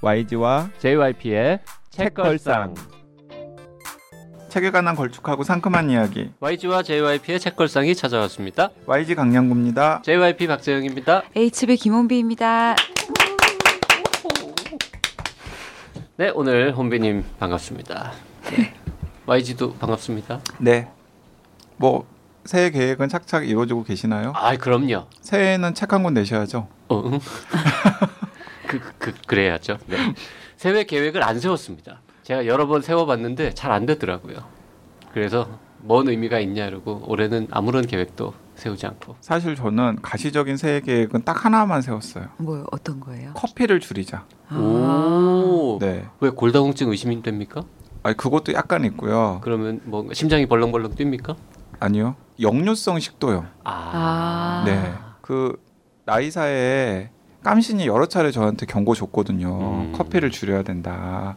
YG와 0.00 0.70
JYP의 0.78 1.60
책걸상. 1.90 2.74
책에 4.48 4.70
관한 4.70 4.94
걸쭉하고 4.96 5.42
상큼한 5.42 5.90
이야기 5.90 6.30
YG와 6.40 6.82
JYP의 6.82 7.38
책걸상이 7.40 7.94
찾아왔습니다. 7.94 8.70
YG 8.86 9.14
강량구입니다. 9.14 10.02
JYP 10.02 10.46
박재영입니다. 10.46 11.22
HB 11.36 11.76
김원비입니다. 11.76 12.76
네, 16.16 16.30
오늘 16.34 16.74
혼비님 16.74 17.24
반갑습니다. 17.38 18.12
네. 18.50 18.72
YG도 19.26 19.74
반갑습니다. 19.74 20.40
네. 20.58 20.88
뭐 21.76 22.06
새해 22.44 22.70
계획은 22.70 23.08
착착 23.10 23.46
이루어지고 23.46 23.84
계시나요? 23.84 24.32
아, 24.34 24.56
그럼요. 24.56 25.06
새해에는 25.20 25.74
책 25.74 25.92
한 25.92 26.02
권 26.02 26.14
내셔야죠. 26.14 26.66
어, 26.88 27.02
응. 27.04 27.18
그, 28.68 28.80
그, 28.98 29.12
그래야죠. 29.26 29.78
네. 29.86 29.96
새해 30.56 30.84
계획을 30.84 31.22
안 31.22 31.40
세웠습니다. 31.40 32.00
제가 32.22 32.46
여러 32.46 32.66
번 32.66 32.82
세워봤는데 32.82 33.54
잘 33.54 33.72
안 33.72 33.86
되더라고요. 33.86 34.36
그래서 35.12 35.48
뭔 35.78 36.08
의미가 36.08 36.38
있냐 36.40 36.66
이러고 36.66 37.04
올해는 37.06 37.48
아무런 37.50 37.86
계획도 37.86 38.34
세우지 38.56 38.86
않고. 38.86 39.16
사실 39.20 39.54
저는 39.56 39.98
가시적인 40.02 40.56
새해 40.56 40.80
계획은 40.80 41.22
딱 41.24 41.44
하나만 41.44 41.80
세웠어요. 41.82 42.26
뭐요? 42.38 42.66
어떤 42.72 43.00
거예요? 43.00 43.32
커피를 43.34 43.80
줄이자. 43.80 44.24
아. 44.48 44.56
오. 44.56 45.78
네. 45.80 46.04
왜 46.20 46.30
골다공증 46.30 46.90
의심이 46.90 47.22
됩니까? 47.22 47.62
아니 48.02 48.16
그것도 48.16 48.52
약간 48.52 48.84
있고요. 48.84 49.40
그러면 49.42 49.80
뭐 49.84 50.06
심장이 50.12 50.46
벌렁벌렁 50.46 50.94
뜁니까? 50.94 51.36
아니요. 51.80 52.16
역류성 52.40 52.98
식도염. 53.00 53.46
아. 53.64 53.70
아. 53.92 54.62
네. 54.66 54.92
그 55.22 55.56
나이사에 56.04 57.10
깜신이 57.42 57.86
여러 57.86 58.06
차례 58.06 58.30
저한테 58.30 58.66
경고 58.66 58.94
줬거든요. 58.94 59.48
음. 59.90 59.92
커피를 59.92 60.30
줄여야 60.30 60.62
된다. 60.62 61.36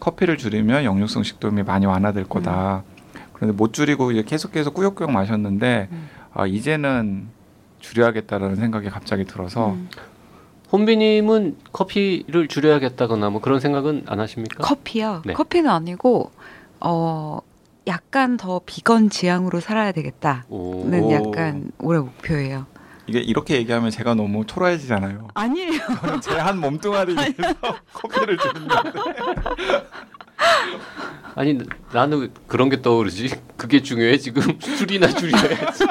커피를 0.00 0.36
줄이면 0.36 0.84
역류성 0.84 1.22
식도염이 1.22 1.62
많이 1.62 1.86
완화될 1.86 2.24
거다. 2.24 2.84
그런데 3.32 3.56
못 3.56 3.72
줄이고 3.72 4.10
이제 4.12 4.22
계속 4.22 4.52
계속 4.52 4.74
꾸역꾸역 4.74 5.10
마셨는데 5.10 5.88
음. 5.90 6.08
아 6.32 6.46
이제는 6.46 7.28
줄여야겠다라는 7.80 8.56
생각이 8.56 8.90
갑자기 8.90 9.24
들어서 9.24 9.70
음. 9.72 9.88
혼비님은 10.72 11.56
커피를 11.72 12.48
줄여야겠다거나 12.48 13.30
뭐 13.30 13.40
그런 13.40 13.60
생각은 13.60 14.04
안 14.06 14.20
하십니까? 14.20 14.62
커피요? 14.62 15.22
네. 15.24 15.32
커피는 15.32 15.70
아니고 15.70 16.30
어 16.80 17.40
약간 17.86 18.36
더 18.36 18.60
비건 18.66 19.08
지향으로 19.08 19.60
살아야 19.60 19.92
되겠다는 19.92 20.42
오. 20.50 20.84
오. 20.84 21.12
약간 21.12 21.70
올해 21.78 22.00
목표예요. 22.00 22.66
이게 23.08 23.20
이렇게 23.20 23.56
얘기하면 23.56 23.90
제가 23.90 24.14
너무 24.14 24.44
초라해지잖아요. 24.46 25.28
아니에요. 25.34 25.80
저는 26.00 26.20
제한 26.20 26.58
몸뚱아리 26.58 27.14
위해서 27.14 27.32
커피를 27.92 28.36
줄이는데 28.36 28.74
아니 31.34 31.58
나는 31.92 32.30
그런 32.46 32.68
게 32.68 32.82
떠오르지. 32.82 33.30
그게 33.56 33.82
중요해 33.82 34.18
지금 34.18 34.42
술이나 34.60 35.08
줄여야지. 35.08 35.84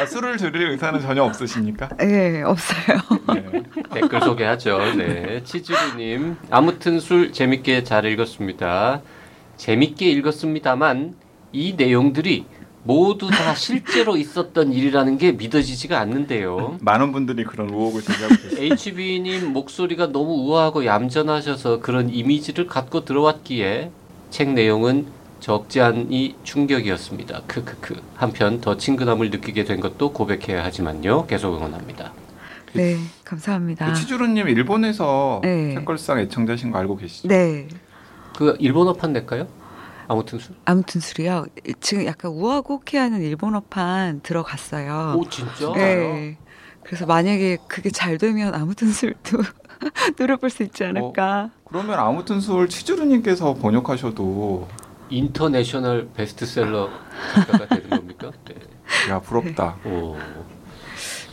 아, 0.00 0.06
술을 0.06 0.38
줄일 0.38 0.70
의사는 0.70 1.00
전혀 1.00 1.22
없으십니까? 1.24 1.88
네, 1.98 2.42
없어요. 2.42 2.98
네. 3.34 3.62
댓글 3.94 4.20
소개하죠. 4.20 4.94
네, 4.96 5.42
치즈루님 5.44 6.36
아무튼 6.50 7.00
술 7.00 7.32
재밌게 7.32 7.84
잘 7.84 8.04
읽었습니다. 8.04 9.00
재밌게 9.56 10.10
읽었습니다만 10.10 11.14
이 11.52 11.74
내용들이 11.74 12.46
모두 12.88 13.28
다 13.28 13.52
실제로 13.54 14.16
있었던 14.16 14.72
일이라는 14.72 15.18
게 15.18 15.32
믿어지지가 15.32 16.00
않는데요. 16.00 16.78
많은 16.80 17.12
분들이 17.12 17.44
그런 17.44 17.68
의혹을 17.68 18.00
제기하고 18.00 18.34
계십니다. 18.34 18.62
HB님 18.62 19.52
목소리가 19.52 20.06
너무 20.06 20.32
우아하고 20.46 20.86
얌전하셔서 20.86 21.80
그런 21.80 22.08
이미지를 22.08 22.66
갖고 22.66 23.04
들어왔기에 23.04 23.90
책 24.30 24.54
내용은 24.54 25.06
적지 25.40 25.82
않이 25.82 26.36
충격이었습니다. 26.44 27.42
크크크. 27.46 28.00
한편 28.16 28.62
더 28.62 28.78
친근함을 28.78 29.28
느끼게 29.28 29.64
된 29.64 29.80
것도 29.80 30.14
고백해야 30.14 30.64
하지만요. 30.64 31.26
계속 31.26 31.56
응원합니다. 31.56 32.12
네, 32.72 32.96
감사합니다. 33.22 33.86
그 33.86 33.94
치주루님 33.94 34.48
일본에서 34.48 35.40
네. 35.42 35.74
책걸상 35.74 36.20
애청자신 36.20 36.70
거 36.70 36.78
알고 36.78 36.96
계시죠? 36.96 37.28
네, 37.28 37.68
그 38.36 38.56
일본어판 38.58 39.12
낼까요? 39.12 39.46
아무튼 40.08 40.38
술. 40.38 40.56
아무튼 40.64 41.00
술이요. 41.00 41.46
지금 41.80 42.06
약간 42.06 42.32
우아곡해하는 42.32 43.22
일본어판 43.22 44.20
들어갔어요. 44.22 45.14
오 45.16 45.28
진짜? 45.28 45.72
네. 45.74 46.38
그래서 46.82 47.04
만약에 47.04 47.58
그게 47.68 47.90
잘 47.90 48.16
되면 48.16 48.54
아무튼 48.54 48.90
술도 48.90 49.42
노려볼 50.18 50.48
수 50.48 50.62
있지 50.62 50.84
않을까. 50.84 51.50
그러면 51.68 51.98
아무튼 51.98 52.40
술 52.40 52.68
치주루님께서 52.68 53.54
번역하셔도 53.54 54.66
international 55.10 56.08
베스트셀러 56.14 56.88
작가가 57.34 57.66
되는 57.66 57.90
겁니까? 57.90 58.32
네. 58.46 58.54
야 59.10 59.20
부럽다. 59.20 59.76
오. 59.84 60.16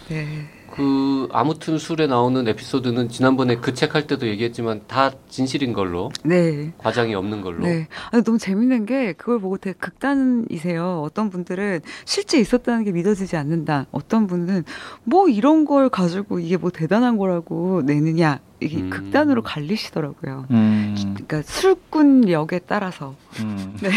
네. 0.09 0.49
그 0.75 1.27
아무튼 1.31 1.77
술에 1.77 2.05
나오는 2.07 2.47
에피소드는 2.47 3.09
지난번에 3.09 3.55
그 3.57 3.73
책 3.73 3.95
할 3.95 4.07
때도 4.07 4.27
얘기했지만 4.27 4.81
다 4.87 5.11
진실인 5.29 5.71
걸로 5.73 6.11
네. 6.23 6.73
과장이 6.77 7.15
없는 7.15 7.41
걸로. 7.41 7.63
네. 7.65 7.87
아니, 8.11 8.23
너무 8.23 8.37
재밌는 8.37 8.85
게 8.85 9.13
그걸 9.13 9.39
보고 9.39 9.57
되게 9.57 9.77
극단이세요. 9.79 11.01
어떤 11.05 11.29
분들은 11.29 11.81
실제 12.05 12.39
있었다는 12.39 12.83
게 12.83 12.91
믿어지지 12.91 13.37
않는다. 13.37 13.85
어떤 13.91 14.27
분은 14.27 14.63
뭐 15.03 15.29
이런 15.29 15.65
걸 15.65 15.89
가지고 15.89 16.39
이게 16.39 16.57
뭐 16.57 16.69
대단한 16.71 17.17
거라고 17.17 17.81
내느냐. 17.83 18.39
이게 18.61 18.77
음. 18.77 18.89
극단으로 18.89 19.41
갈리시더라고요. 19.43 20.45
음, 20.51 20.95
그러니까 20.97 21.41
술꾼 21.43 22.29
역에 22.29 22.59
따라서. 22.65 23.13
음. 23.41 23.77
네. 23.81 23.89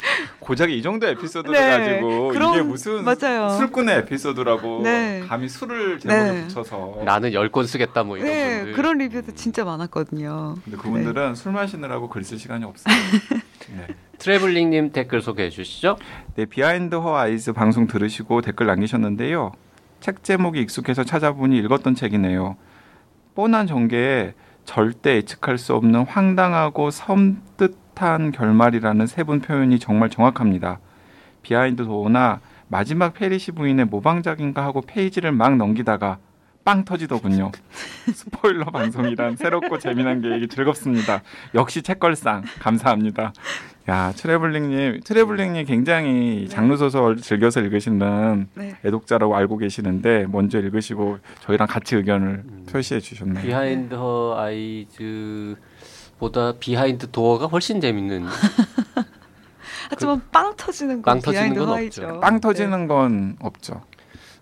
고작 0.40 0.70
이 0.70 0.82
정도 0.82 1.06
에피소드를 1.06 1.54
네, 1.58 1.78
가지고 1.78 2.28
그런- 2.28 2.54
이게 2.54 2.62
무슨 2.62 3.04
맞아요. 3.04 3.50
술꾼의 3.58 3.98
에피소드라고 3.98 4.82
네. 4.82 5.22
감히 5.28 5.48
술을 5.48 5.98
제목에 6.00 6.32
네. 6.32 6.42
붙여서 6.46 7.02
나는 7.04 7.32
열 7.32 7.50
권 7.50 7.66
쓰겠다 7.66 8.04
뭐 8.04 8.16
이런 8.16 8.28
네. 8.28 8.56
분들. 8.58 8.72
그런 8.74 8.98
리뷰도 8.98 9.32
진짜 9.34 9.64
많았거든요. 9.64 10.56
근데 10.64 10.76
그분들은 10.78 11.34
술 11.34 11.52
마시느라고 11.52 12.08
글 12.08 12.22
쓸 12.24 12.38
시간이 12.38 12.64
없어요. 12.64 12.94
네. 13.76 13.86
트래블링님 14.18 14.92
댓글 14.92 15.22
소개해 15.22 15.50
주시죠. 15.50 15.96
네, 16.34 16.44
Behind 16.44 16.94
Her 16.96 17.16
Eyes 17.16 17.52
방송 17.52 17.86
들으시고 17.86 18.42
댓글 18.42 18.66
남기셨는데요. 18.66 19.52
책 20.00 20.22
제목이 20.24 20.60
익숙해서 20.60 21.04
찾아보니 21.04 21.56
읽었던 21.58 21.94
책이네요. 21.94 22.56
뻔한 23.34 23.66
전개에 23.66 24.34
절대 24.64 25.16
예측할 25.16 25.56
수 25.58 25.74
없는 25.74 26.04
황당하고 26.04 26.90
섬뜩한 26.90 28.32
결말이라는 28.32 29.06
세분 29.06 29.40
표현이 29.40 29.78
정말 29.78 30.10
정확합니다. 30.10 30.80
Behind 31.42 31.84
Door나 31.84 32.40
마지막 32.68 33.14
패리시 33.14 33.52
부인의 33.52 33.86
모방작인가 33.86 34.64
하고 34.64 34.80
페이지를 34.80 35.32
막 35.32 35.56
넘기다가 35.56 36.18
빵 36.64 36.84
터지더군요. 36.84 37.50
스포일러 38.12 38.66
방송이란 38.66 39.36
새롭고 39.36 39.78
재미난 39.78 40.20
계획이 40.20 40.48
즐겁습니다. 40.48 41.22
역시 41.54 41.82
책걸상 41.82 42.44
감사합니다. 42.60 43.32
야 43.88 44.12
트래블링님 44.14 45.00
트래블링님 45.04 45.64
굉장히 45.64 46.48
장르 46.48 46.76
소설 46.76 47.16
즐겨서 47.16 47.60
읽으시는 47.60 48.48
네. 48.54 48.76
애독자라고 48.84 49.34
알고 49.34 49.56
계시는데 49.56 50.26
먼저 50.30 50.58
읽으시고 50.60 51.18
저희랑 51.40 51.66
같이 51.66 51.96
의견을 51.96 52.44
표시해 52.70 53.00
주셨네요. 53.00 53.42
Behind 53.42 53.94
Her 53.94 54.36
Eyes 54.38 55.56
보다 56.20 56.52
Behind 56.52 57.10
Door가 57.10 57.46
훨씬 57.46 57.80
재밌는. 57.80 58.26
하지만 59.90 60.22
빵 60.30 60.54
터지는 60.56 61.02
건 61.02 61.14
빵 61.14 61.20
터지는 61.20 61.54
건. 61.54 61.68
없죠. 61.70 62.20
빵 62.20 62.40
터지는 62.40 62.86
건 62.86 63.36
없죠. 63.40 63.82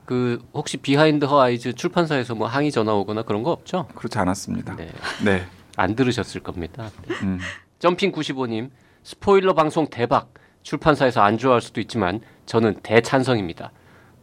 그 0.05 0.43
혹시 0.53 0.77
Behind 0.77 1.25
Her 1.25 1.41
Eyes 1.41 1.75
출판사에서 1.75 2.35
뭐 2.35 2.47
항의 2.49 2.71
전화 2.73 2.93
오거나 2.95 3.23
그런 3.23 3.43
거 3.43 3.53
없죠? 3.53 3.87
그렇지 3.95 4.19
않았습니다. 4.19 4.77
네. 4.77 4.91
네. 5.25 5.47
안 5.77 5.95
들으셨을 5.95 6.43
겁니다. 6.43 6.91
네. 7.07 7.15
음. 7.23 7.39
점핑 7.79 8.13
95님 8.13 8.71
스포일러 9.05 9.55
방송 9.55 9.87
대박 9.89 10.35
출판사에서 10.63 11.23
안 11.23 11.39
좋아할 11.39 11.61
수도 11.61 11.81
있지만 11.81 12.21
저는 12.47 12.81
대찬성입니다. 12.83 13.71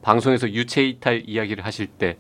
방송에서 0.02 0.50
유체 0.52 0.84
이탈 0.84 1.24
이야기를 1.26 1.66
하실 1.66 1.88
때 1.88 2.18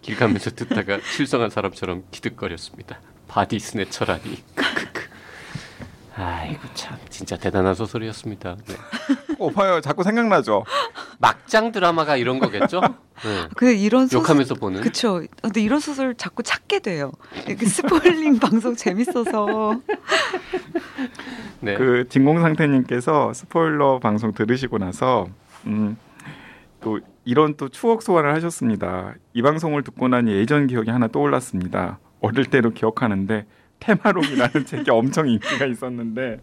길 0.00 0.16
가면서 0.16 0.50
듣다가 0.54 1.00
실성한 1.00 1.50
사람처럼 1.50 2.04
키득거렸습니다. 2.10 3.00
body 3.28 3.58
snatcher라니. 3.58 4.42
아이고 6.16 6.60
참 6.74 6.98
진짜 7.10 7.36
대단한 7.36 7.74
소설이었습니다. 7.74 8.56
네. 8.66 8.74
어, 9.38 9.50
봐요. 9.50 9.80
자꾸 9.80 10.02
생각나죠. 10.02 10.64
막장 11.18 11.70
드라마가 11.70 12.16
이런 12.16 12.40
거겠죠? 12.40 12.80
네. 12.80 13.48
근데 13.56 13.76
이런 13.76 14.08
소설 14.08 14.22
욕하면서 14.22 14.54
보는. 14.56 14.80
그쵸. 14.80 15.22
근데 15.40 15.60
이런 15.60 15.78
소설 15.78 16.16
자꾸 16.16 16.42
찾게 16.42 16.80
돼요. 16.80 17.12
이렇게 17.46 17.66
스포일링 17.66 18.38
방송 18.40 18.74
재밌어서. 18.74 19.80
네. 21.60 21.76
그 21.76 22.08
진공 22.08 22.40
상태님께서 22.40 23.32
스포일러 23.32 24.00
방송 24.00 24.32
들으시고 24.32 24.78
나서 24.78 25.28
음, 25.66 25.96
또 26.80 26.98
이런 27.24 27.56
또 27.56 27.68
추억 27.68 28.02
소환을 28.02 28.34
하셨습니다. 28.34 29.14
이 29.34 29.42
방송을 29.42 29.84
듣고 29.84 30.08
나니 30.08 30.32
예전 30.32 30.66
기억이 30.66 30.90
하나 30.90 31.06
떠올랐습니다. 31.06 32.00
어릴 32.20 32.46
때로 32.46 32.70
기억하는데 32.70 33.46
퇴마록이라는 33.80 34.64
책이 34.66 34.90
엄청 34.90 35.28
인기가 35.28 35.66
있었는데 35.66 36.40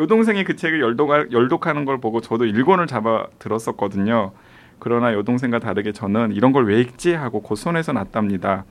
여동생이 0.00 0.44
그 0.44 0.56
책을 0.56 0.80
열독하, 0.80 1.26
열독하는 1.30 1.84
걸 1.84 1.98
보고 2.00 2.20
저도 2.20 2.46
일권을 2.46 2.86
잡아 2.86 3.26
들었었거든요. 3.38 4.32
그러나 4.80 5.12
여동생과 5.14 5.60
다르게 5.60 5.92
저는 5.92 6.32
이런 6.32 6.52
걸 6.52 6.64
왜 6.64 6.80
읽지 6.80 7.14
하고 7.14 7.40
곧 7.42 7.54
손에서 7.56 7.92
놨답니다. 7.92 8.64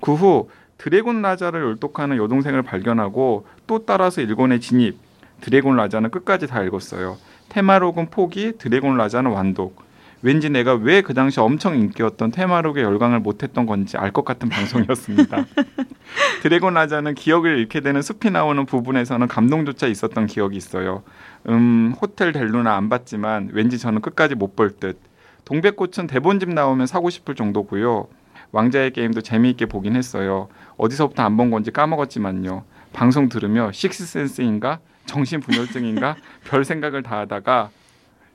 그 0.00 0.14
후 0.14 0.48
드래곤 0.78 1.20
라자를 1.20 1.60
열독하는 1.62 2.16
여동생을 2.16 2.62
발견하고 2.62 3.46
또 3.66 3.84
따라서 3.84 4.22
일권에 4.22 4.58
진입. 4.60 4.96
드래곤 5.42 5.76
라자는 5.76 6.10
끝까지 6.10 6.46
다 6.46 6.62
읽었어요. 6.62 7.18
퇴마록은 7.50 8.08
포기, 8.10 8.52
드래곤 8.56 8.96
라자는 8.96 9.30
완독. 9.30 9.82
왠지 10.22 10.50
내가 10.50 10.74
왜 10.74 11.00
그 11.02 11.14
당시 11.14 11.40
엄청 11.40 11.76
인기였던 11.78 12.30
퇴마록에 12.30 12.82
열광을 12.82 13.20
못했던 13.20 13.64
건지 13.66 13.96
알 13.96 14.12
것 14.12 14.24
같은 14.24 14.48
방송이었습니다. 14.48 15.46
드래곤 16.42 16.74
라자는 16.74 17.14
기억을 17.14 17.58
잃게 17.58 17.80
되는 17.80 18.02
숲이 18.02 18.30
나오는 18.30 18.64
부분에서는 18.66 19.28
감동조차 19.28 19.86
있었던 19.86 20.26
기억이 20.26 20.56
있어요. 20.56 21.02
음, 21.48 21.94
호텔 22.00 22.32
델루나 22.32 22.74
안 22.76 22.88
봤지만 22.88 23.50
왠지 23.52 23.78
저는 23.78 24.00
끝까지 24.02 24.34
못 24.34 24.56
볼 24.56 24.70
듯. 24.76 24.98
동백꽃은 25.46 26.06
대본집 26.06 26.50
나오면 26.50 26.86
사고 26.86 27.08
싶을 27.08 27.34
정도고요. 27.34 28.08
왕자의 28.52 28.92
게임도 28.92 29.20
재미있게 29.22 29.66
보긴 29.66 29.96
했어요. 29.96 30.48
어디서부터 30.76 31.22
안 31.22 31.36
본 31.36 31.50
건지 31.50 31.70
까먹었지만요. 31.70 32.64
방송 32.92 33.28
들으며 33.28 33.70
식스센스인가 33.72 34.80
정신분열증인가 35.06 36.16
별 36.44 36.64
생각을 36.64 37.02
다 37.02 37.20
하다가 37.20 37.70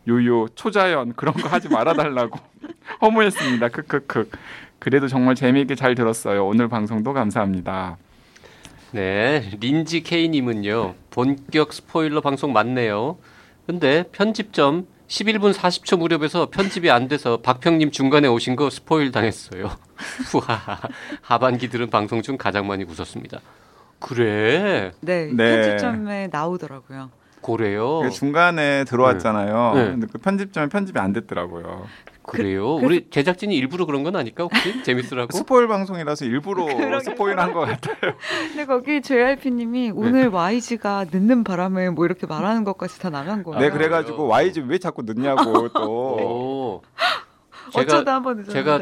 요요 0.07 0.47
초자연 0.49 1.13
그런 1.15 1.33
거 1.33 1.49
하지 1.49 1.69
말아달라고 1.69 2.39
허무했습니다. 3.01 3.69
크크크. 3.69 4.29
그래도 4.79 5.07
정말 5.07 5.35
재미있게 5.35 5.75
잘 5.75 5.95
들었어요. 5.95 6.45
오늘 6.45 6.67
방송도 6.67 7.13
감사합니다. 7.13 7.97
네, 8.91 9.51
린지 9.59 10.01
K님은요 10.03 10.95
본격 11.09 11.73
스포일러 11.73 12.21
방송 12.21 12.53
맞네요. 12.53 13.17
근데 13.65 14.03
편집점 14.11 14.87
11분 15.07 15.53
40초 15.53 15.97
무렵에서 15.99 16.49
편집이 16.49 16.89
안 16.89 17.07
돼서 17.07 17.37
박평님 17.41 17.91
중간에 17.91 18.27
오신 18.27 18.55
거 18.55 18.69
스포일 18.69 19.11
당했어요. 19.11 19.71
후하하. 20.31 20.79
하반기 21.21 21.69
들은 21.69 21.89
방송 21.89 22.21
중 22.21 22.37
가장 22.37 22.67
많이 22.67 22.83
웃었습니다. 22.83 23.39
그래? 23.99 24.91
네, 25.01 25.31
네. 25.33 25.61
편집점에 25.61 26.27
나오더라고요. 26.31 27.09
고래요. 27.45 27.99
그 28.01 28.09
중간에 28.09 28.85
들어왔잖아요. 28.85 29.73
네. 29.75 29.85
근데 29.91 30.07
그 30.11 30.17
편집점에 30.17 30.67
편집이 30.67 30.97
안 30.99 31.13
됐더라고요. 31.13 31.85
그래요? 32.23 32.77
그- 32.77 32.85
우리 32.87 33.07
제작진이 33.11 33.55
일부러 33.55 33.85
그런 33.85 34.01
건 34.01 34.15
아닐까 34.15 34.45
혹시 34.45 34.81
재밌으라고? 34.83 35.31
스포일 35.37 35.67
방송이라서 35.67 36.25
일부러. 36.25 36.65
스포일한 37.05 37.53
것 37.53 37.59
같아요. 37.61 38.15
근데 38.47 38.65
거기 38.65 38.99
JYP님이 39.03 39.91
오늘 39.93 40.33
YG가 40.33 41.05
늦는 41.11 41.43
바람에 41.43 41.91
뭐 41.91 42.05
이렇게 42.05 42.25
말하는 42.25 42.63
것까지 42.63 42.99
다 42.99 43.11
나간 43.11 43.43
거예요. 43.43 43.59
네, 43.59 43.67
아, 43.67 43.71
그래가지고? 43.71 44.27
YG 44.27 44.61
왜 44.61 44.79
자꾸 44.79 45.03
늦냐고 45.03 45.69
또. 45.69 45.81
오. 46.17 46.81
제가 47.73 47.83
어쩌다 47.97 48.15
한번 48.15 48.37
늦었는데. 48.37 48.53
제가 48.53 48.79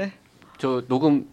저 0.57 0.83
녹음 0.87 1.13
음? 1.13 1.32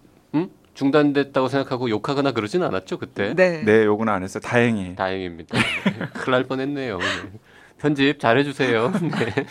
중단됐다고 0.75 1.49
생각하고 1.49 1.90
욕하거나 1.90 2.32
그러진 2.32 2.62
않았죠 2.62 2.99
그때? 2.99 3.34
네. 3.34 3.62
네, 3.64 3.84
요건 3.84 4.08
안 4.08 4.22
했어요. 4.22 4.40
다행히. 4.40 4.94
다행입니다. 4.94 5.58
큰일 6.14 6.31
날 6.31 6.44
뻔했네요. 6.44 6.99
네. 6.99 7.05
편집 7.78 8.20
잘해주세요. 8.20 8.93
네. 9.00 9.46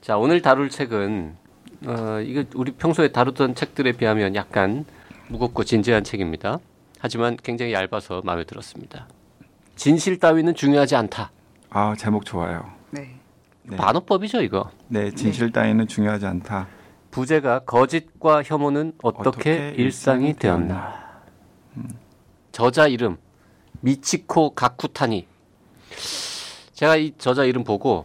자 0.00 0.16
오늘 0.16 0.42
다룰 0.42 0.70
책은 0.70 1.36
어, 1.86 2.20
이거 2.24 2.44
우리 2.54 2.72
평소에 2.72 3.08
다루던 3.08 3.54
책들에 3.54 3.92
비하면 3.92 4.34
약간 4.34 4.84
무겁고 5.28 5.64
진지한 5.64 6.04
책입니다. 6.04 6.58
하지만 6.98 7.36
굉장히 7.42 7.72
얇아서 7.72 8.22
마음에 8.24 8.44
들었습니다. 8.44 9.08
진실 9.74 10.18
따위는 10.18 10.54
중요하지 10.54 10.96
않다. 10.96 11.30
아, 11.70 11.94
제목 11.98 12.24
좋아요. 12.24 12.70
네. 12.90 13.16
네. 13.62 13.76
반어법이죠 13.76 14.42
이거. 14.42 14.70
네, 14.88 15.10
진실 15.10 15.52
따위는 15.52 15.86
중요하지 15.88 16.24
않다. 16.26 16.68
부제가 17.16 17.60
거짓과 17.60 18.42
혐오는 18.42 18.92
어떻게, 19.02 19.28
어떻게 19.28 19.74
일상이 19.78 20.34
되었나. 20.34 21.22
저자 22.52 22.88
이름 22.88 23.16
미치코 23.80 24.50
가쿠타니. 24.50 25.26
제가 26.74 26.96
이 26.96 27.14
저자 27.16 27.44
이름 27.44 27.64
보고 27.64 28.04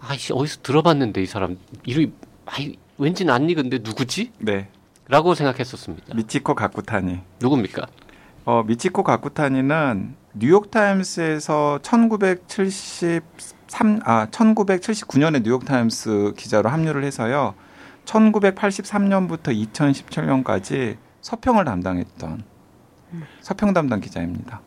아이씨 0.00 0.32
어디서 0.32 0.62
들어봤는데 0.64 1.22
이 1.22 1.26
사람 1.26 1.58
이름이 1.84 2.10
아이 2.46 2.74
왠지 2.98 3.24
낯익은데 3.24 3.78
누구지? 3.78 4.32
네, 4.38 4.68
라고 5.06 5.36
생각했었습니다. 5.36 6.16
미치코 6.16 6.56
가쿠타니. 6.56 7.20
누굽니까? 7.40 7.86
어, 8.46 8.64
미치코 8.64 9.04
가쿠타니는 9.04 10.16
뉴욕 10.34 10.72
타임스에서 10.72 11.78
1973, 11.82 14.00
아, 14.04 14.26
1979년에 14.32 15.44
뉴욕 15.44 15.64
타임스 15.64 16.32
기자로 16.36 16.68
합류를 16.68 17.04
해서요. 17.04 17.54
1983년부터 18.08 19.54
2017년까지 19.72 20.96
서평을 21.20 21.64
담당했던 21.64 22.42
서평 23.40 23.72
담당 23.74 24.00
기자입니다. 24.00 24.60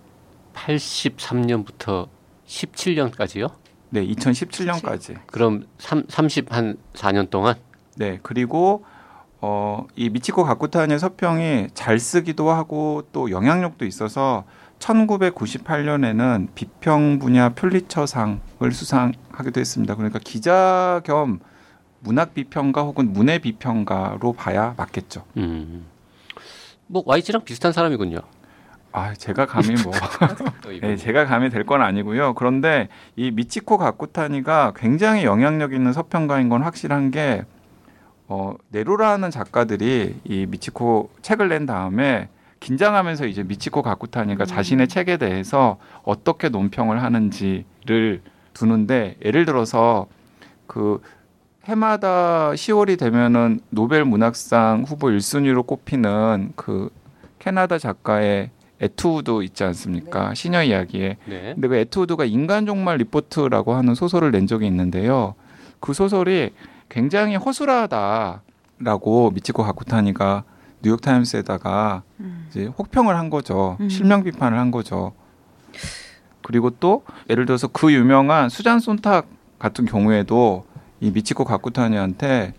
83년부터 0.53 2.07
17년까지요? 2.45 3.51
네, 3.89 4.05
2017년까지. 4.05 5.19
그럼 5.27 5.65
3, 5.79 6.03
30한 6.03 6.77
4년 6.93 7.29
동안 7.29 7.55
네, 7.95 8.19
그리고 8.21 8.83
어, 9.41 9.87
이 9.95 10.09
미치코 10.09 10.43
가쿠타니의 10.43 10.99
서평이 10.99 11.69
잘 11.73 11.99
쓰기도 11.99 12.51
하고 12.51 13.07
또 13.11 13.31
영향력도 13.31 13.85
있어서 13.85 14.45
1998년에는 14.79 16.47
비평 16.53 17.19
분야 17.19 17.49
퓰리처상을 17.49 18.71
수상하기도 18.71 19.59
했습니다. 19.59 19.95
그러니까 19.95 20.19
기자 20.23 21.01
겸 21.03 21.39
문학 22.01 22.33
비평가 22.33 22.81
혹은 22.81 23.13
문해 23.13 23.39
비평가로 23.39 24.33
봐야 24.33 24.73
맞겠죠. 24.77 25.23
음. 25.37 25.85
뭐 26.87 27.03
YG랑 27.05 27.43
비슷한 27.43 27.71
사람이군요. 27.71 28.19
아, 28.93 29.13
제가 29.13 29.45
감히 29.45 29.69
뭐. 29.81 29.93
네, 30.81 30.97
제가 30.97 31.25
감히 31.25 31.49
될 31.49 31.63
건 31.63 31.81
아니고요. 31.81 32.33
그런데 32.33 32.89
이 33.15 33.31
미치코 33.31 33.77
가쿠타니가 33.77 34.73
굉장히 34.75 35.23
영향력 35.23 35.71
있는 35.73 35.93
서평가인 35.93 36.49
건 36.49 36.63
확실한 36.63 37.11
게 37.11 37.45
어, 38.27 38.53
네로라는 38.69 39.29
작가들이 39.31 40.15
이 40.25 40.45
미치코 40.49 41.09
책을 41.21 41.47
낸 41.49 41.65
다음에 41.65 42.27
긴장하면서 42.59 43.27
이제 43.27 43.43
미치코 43.43 43.81
가쿠타니가 43.81 44.43
음. 44.43 44.45
자신의 44.45 44.87
책에 44.89 45.17
대해서 45.17 45.77
어떻게 46.03 46.49
논평을 46.49 47.01
하는지를 47.01 48.21
두는데 48.53 49.15
예를 49.23 49.45
들어서 49.45 50.07
그 50.67 51.01
해마다 51.65 52.51
10월이 52.51 52.97
되면은 52.97 53.59
노벨 53.69 54.03
문학상 54.05 54.85
후보 54.87 55.07
1순위로 55.07 55.65
꼽히는 55.67 56.53
그 56.55 56.89
캐나다 57.39 57.77
작가의 57.77 58.49
애트우드 58.79 59.43
있지 59.43 59.63
않습니까? 59.63 60.33
시녀 60.33 60.63
이야기에. 60.63 61.17
네. 61.25 61.51
근데 61.53 61.67
그 61.67 61.75
애트우드가 61.75 62.25
인간 62.25 62.65
종말 62.65 62.97
리포트라고 62.97 63.75
하는 63.75 63.93
소설을 63.93 64.31
낸 64.31 64.47
적이 64.47 64.65
있는데요. 64.67 65.35
그 65.79 65.93
소설이 65.93 66.51
굉장히 66.89 67.35
허술하다라고 67.35 69.31
미치코 69.33 69.63
가쿠타니가 69.63 70.43
뉴욕 70.81 70.99
타임스에다가 70.99 72.01
음. 72.21 72.47
이제 72.49 72.65
혹평을 72.65 73.15
한 73.15 73.29
거죠. 73.29 73.77
음. 73.79 73.89
실명 73.89 74.23
비판을 74.23 74.57
한 74.57 74.71
거죠. 74.71 75.13
그리고 76.41 76.71
또 76.71 77.03
예를 77.29 77.45
들어서 77.45 77.67
그 77.67 77.93
유명한 77.93 78.49
수잔 78.49 78.79
손탁 78.79 79.27
같은 79.59 79.85
경우에도 79.85 80.65
이 81.01 81.11
미치코 81.11 81.43
가쿠타니한테 81.43 82.53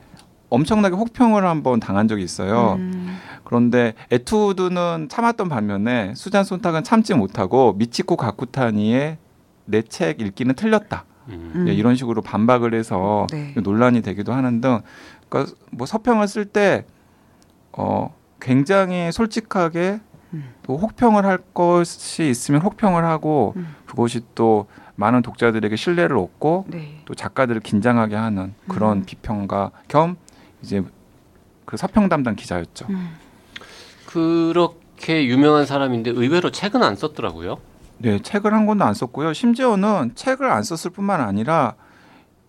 엄청나게 0.50 0.94
혹평을 0.96 1.46
한번 1.46 1.80
당한 1.80 2.08
적이 2.08 2.24
있어요. 2.24 2.74
음. 2.78 3.16
그런데 3.44 3.94
에투드는 4.10 5.08
참았던 5.08 5.48
반면에 5.48 6.12
수잔 6.14 6.44
손탁은 6.44 6.84
참지 6.84 7.14
못하고 7.14 7.72
미치코 7.74 8.16
가쿠타니의 8.16 9.16
내 9.64 9.82
책 9.82 10.20
읽기는 10.20 10.54
틀렸다. 10.54 11.04
음. 11.28 11.52
음. 11.54 11.68
예, 11.68 11.72
이런 11.72 11.94
식으로 11.94 12.20
반박을 12.20 12.74
해서 12.74 13.26
네. 13.30 13.54
논란이 13.56 14.02
되기도 14.02 14.32
하는 14.32 14.60
등, 14.60 14.80
그러니까 15.28 15.54
뭐 15.70 15.86
서평을 15.86 16.26
쓸 16.28 16.44
때 16.44 16.84
어, 17.72 18.14
굉장히 18.40 19.12
솔직하게 19.12 20.00
음. 20.34 20.52
또 20.64 20.76
혹평을 20.76 21.24
할 21.24 21.38
것이 21.54 22.28
있으면 22.28 22.60
혹평을 22.62 23.04
하고 23.04 23.52
음. 23.56 23.74
그것이 23.86 24.22
또 24.34 24.66
많은 24.96 25.22
독자들에게 25.22 25.74
신뢰를 25.76 26.16
얻고 26.16 26.66
네. 26.68 27.00
또 27.04 27.14
작가들을 27.14 27.60
긴장하게 27.60 28.16
하는 28.16 28.54
그런 28.68 28.98
음. 28.98 29.04
비평가 29.04 29.70
겸 29.88 30.16
이제 30.62 30.82
그 31.64 31.76
서평 31.76 32.08
담당 32.08 32.36
기자였죠. 32.36 32.86
음. 32.90 33.16
그렇게 34.06 35.26
유명한 35.26 35.64
사람인데 35.64 36.10
의외로 36.10 36.50
책은 36.50 36.82
안 36.82 36.96
썼더라고요. 36.96 37.58
네, 37.98 38.18
책을 38.18 38.52
한 38.52 38.66
권도 38.66 38.84
안 38.84 38.94
썼고요. 38.94 39.32
심지어는 39.32 40.12
책을 40.14 40.50
안 40.50 40.62
썼을 40.62 40.92
뿐만 40.92 41.20
아니라 41.20 41.74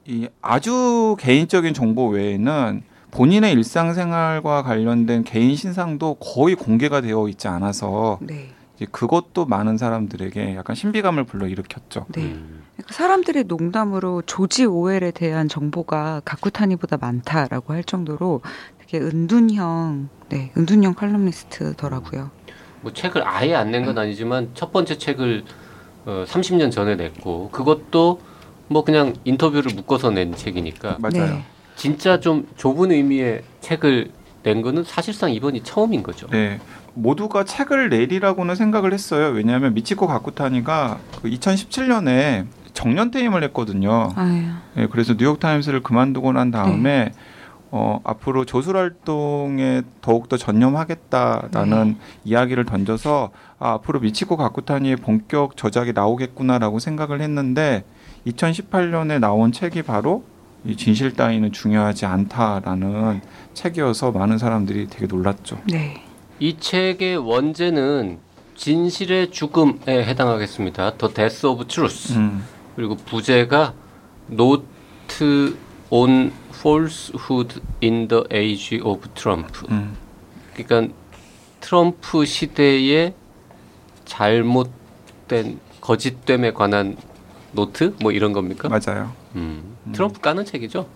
이 0.06 0.28
아주 0.42 1.16
개인적인 1.20 1.74
정보 1.74 2.10
외에는 2.10 2.84
본인의 3.12 3.54
일상생활과 3.54 4.64
관련된 4.64 5.24
개인 5.24 5.56
신상도 5.56 6.16
거의 6.16 6.56
공개가 6.56 7.00
되어 7.00 7.30
있지 7.30 7.48
않아서 7.48 8.18
네. 8.22 8.50
이제 8.84 8.88
그것도 8.92 9.46
많은 9.46 9.78
사람들에게 9.78 10.56
약간 10.56 10.76
신비감을 10.76 11.24
불러일으켰죠. 11.24 12.06
네. 12.10 12.24
음. 12.24 12.64
그러니까 12.76 12.94
사람들이 12.94 13.46
농담으로 13.46 14.22
조지 14.26 14.66
오웰에 14.66 15.12
대한 15.12 15.48
정보가 15.48 16.22
가쿠타니보다 16.26 16.98
많다라고 16.98 17.74
할 17.74 17.84
정도로 17.84 18.42
되게 18.80 19.00
은둔형, 19.04 20.10
네, 20.30 20.52
은둔형 20.58 20.96
칼럼니스트더라고요. 20.96 22.30
뭐 22.82 22.92
책을 22.92 23.26
아예 23.26 23.56
안 23.56 23.72
낸 23.72 23.86
건 23.86 23.98
아니지만 23.98 24.50
첫 24.54 24.74
번째 24.74 24.98
책을 24.98 25.46
어, 26.06 26.26
30년 26.28 26.70
전에 26.70 26.96
냈고 26.96 27.50
그것도 27.52 28.20
뭐 28.68 28.84
그냥 28.84 29.14
인터뷰를 29.24 29.74
묶어서 29.74 30.10
낸 30.12 30.36
책이니까 30.36 30.98
맞아요. 31.00 31.36
네. 31.36 31.44
진짜 31.78 32.20
좀 32.20 32.48
좁은 32.58 32.92
의미의 32.92 33.44
책을 33.62 34.12
낸 34.44 34.62
거는 34.62 34.84
사실상 34.84 35.32
이번이 35.32 35.62
처음인 35.64 36.04
거죠. 36.04 36.28
네. 36.28 36.60
모두가 36.94 37.44
책을 37.44 37.90
내리라고는 37.90 38.56
생각을 38.56 38.94
했어요. 38.94 39.28
왜냐하면 39.30 39.74
미치코 39.74 40.08
가쿠타니가 40.08 41.00
그 41.22 41.30
2017년에 41.30 42.46
정년 42.74 43.12
퇴임을 43.12 43.44
했거든요. 43.46 44.12
아유, 44.16 44.44
예, 44.78 44.88
그래서 44.88 45.16
뉴욕 45.16 45.40
타임스를 45.40 45.84
그만두고 45.84 46.32
난 46.34 46.52
다음에 46.52 47.12
어, 47.76 48.00
앞으로 48.04 48.46
조술 48.46 48.78
활동에 48.78 49.82
더욱 50.02 50.30
더 50.30 50.38
전념하겠다라는 50.38 51.98
이야기를 52.24 52.66
던져서 52.66 53.32
아, 53.58 53.72
앞으로 53.74 54.00
미치코 54.00 54.38
가쿠타니의 54.38 54.98
본격 54.98 55.58
저작이 55.58 55.94
나오겠구나라고 55.94 56.78
생각을 56.78 57.22
했는데 57.22 57.84
2018년에 58.28 59.20
나온 59.20 59.52
책이 59.52 59.82
바로 59.82 60.24
이 60.66 60.76
진실 60.78 61.14
따위는 61.14 61.52
중요하지 61.52 62.06
않다라는 62.06 63.22
책이어서 63.54 64.12
많은 64.12 64.38
사람들이 64.38 64.88
되게 64.88 65.08
놀랐죠. 65.08 65.58
네. 65.68 66.04
이 66.44 66.58
책의 66.60 67.20
원제는 67.20 68.20
진실의 68.58 69.32
죽음에 69.32 70.04
해당하겠습니다. 70.04 70.96
The 70.96 71.14
Death 71.14 71.48
of 71.48 71.66
Truth. 71.68 72.18
음, 72.18 72.44
그리고 72.76 72.98
부제가 72.98 73.74
Note 74.30 74.66
on 75.90 76.34
Falsehood 76.50 77.62
in 77.82 78.10
the 78.10 78.26
Age 78.30 78.82
of 78.84 79.08
Trump. 79.14 79.58
음, 79.72 79.96
그러니까 80.54 80.94
트럼프 81.62 82.26
시대의 82.26 83.14
잘못된 84.04 85.62
거짓됨에 85.80 86.52
관한 86.52 86.98
노트 87.54 87.96
뭐 88.02 88.12
이런 88.12 88.34
겁니까? 88.34 88.68
맞아요. 88.68 89.14
음. 89.36 89.78
트럼프 89.94 90.20
까는 90.20 90.44
책이죠. 90.44 90.90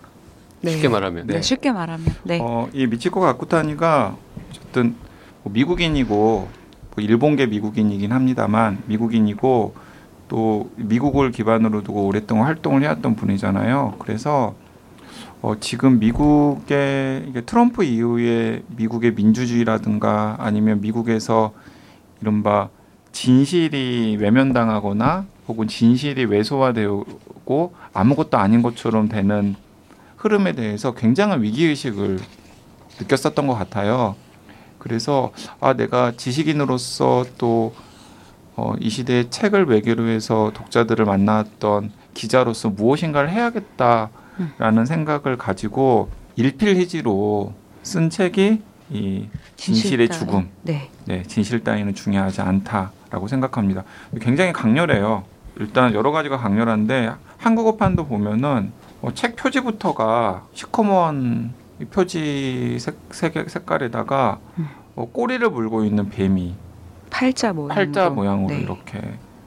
네. 0.60 0.72
쉽게 0.72 0.88
말하면. 0.88 1.26
네. 1.26 1.40
쉽게 1.40 1.72
말하면. 1.72 2.06
네. 2.24 2.38
어, 2.38 2.68
이 2.74 2.86
미치코 2.86 3.20
가쿠타니가 3.20 4.14
어쨌든 4.50 4.94
뭐 4.98 5.07
미국인이고 5.44 6.48
뭐 6.94 7.04
일본계 7.04 7.46
미국인이긴 7.46 8.12
합니다만 8.12 8.82
미국인이고 8.86 9.74
또 10.28 10.70
미국을 10.76 11.30
기반으로 11.30 11.82
두고 11.82 12.06
오랫동안 12.06 12.46
활동을 12.46 12.82
해왔던 12.82 13.16
분이잖아요. 13.16 13.94
그래서 13.98 14.54
어, 15.40 15.54
지금 15.60 15.98
미국의 16.00 17.32
트럼프 17.46 17.84
이후에 17.84 18.62
미국의 18.76 19.14
민주주의라든가 19.14 20.36
아니면 20.38 20.80
미국에서 20.80 21.52
이른바 22.20 22.68
진실이 23.12 24.16
외면당하거나 24.20 25.26
혹은 25.46 25.66
진실이 25.68 26.26
왜소화되고 26.26 27.74
아무것도 27.94 28.36
아닌 28.36 28.62
것처럼 28.62 29.08
되는 29.08 29.54
흐름에 30.16 30.52
대해서 30.52 30.94
굉장한 30.94 31.42
위기의식을 31.42 32.18
느꼈었던 33.00 33.46
것 33.46 33.54
같아요. 33.54 34.16
그래서 34.78 35.32
아 35.60 35.74
내가 35.74 36.12
지식인으로서 36.16 37.24
또 37.36 37.74
어, 38.56 38.74
이 38.80 38.90
시대의 38.90 39.30
책을 39.30 39.66
외교로 39.66 40.08
해서 40.08 40.50
독자들을 40.54 41.04
만났던 41.04 41.92
기자로서 42.14 42.70
무엇인가를 42.70 43.30
해야겠다라는 43.30 44.84
생각을 44.84 45.36
가지고 45.36 46.10
일필휘지로 46.36 47.54
쓴 47.82 48.10
책이 48.10 48.62
이 48.90 49.28
진실의. 49.56 50.08
죽음. 50.08 50.48
네. 50.62 50.90
네, 51.04 51.22
진실 51.24 51.62
따위는 51.62 51.94
중요하지 51.94 52.40
않다라고 52.40 53.28
생각합니다. 53.28 53.84
굉장히 54.20 54.52
강렬해요. 54.52 55.24
일단 55.60 55.92
여러 55.94 56.10
가지가 56.10 56.38
강렬한데 56.38 57.12
한국어판도 57.36 58.06
보면은 58.06 58.72
어, 59.02 59.12
책 59.14 59.36
표지부터가 59.36 60.46
시커먼 60.54 61.52
이 61.80 61.84
표지 61.84 62.78
색, 62.80 62.96
색, 63.10 63.48
색깔에다가 63.48 64.40
음. 64.58 64.68
어, 64.96 65.08
꼬리를 65.10 65.48
물고 65.50 65.84
있는 65.84 66.08
뱀이 66.08 66.54
팔자 67.10 67.52
모양. 67.52 67.68
팔자 67.68 68.10
모양으로 68.10 68.48
네. 68.48 68.60
이렇게 68.60 68.98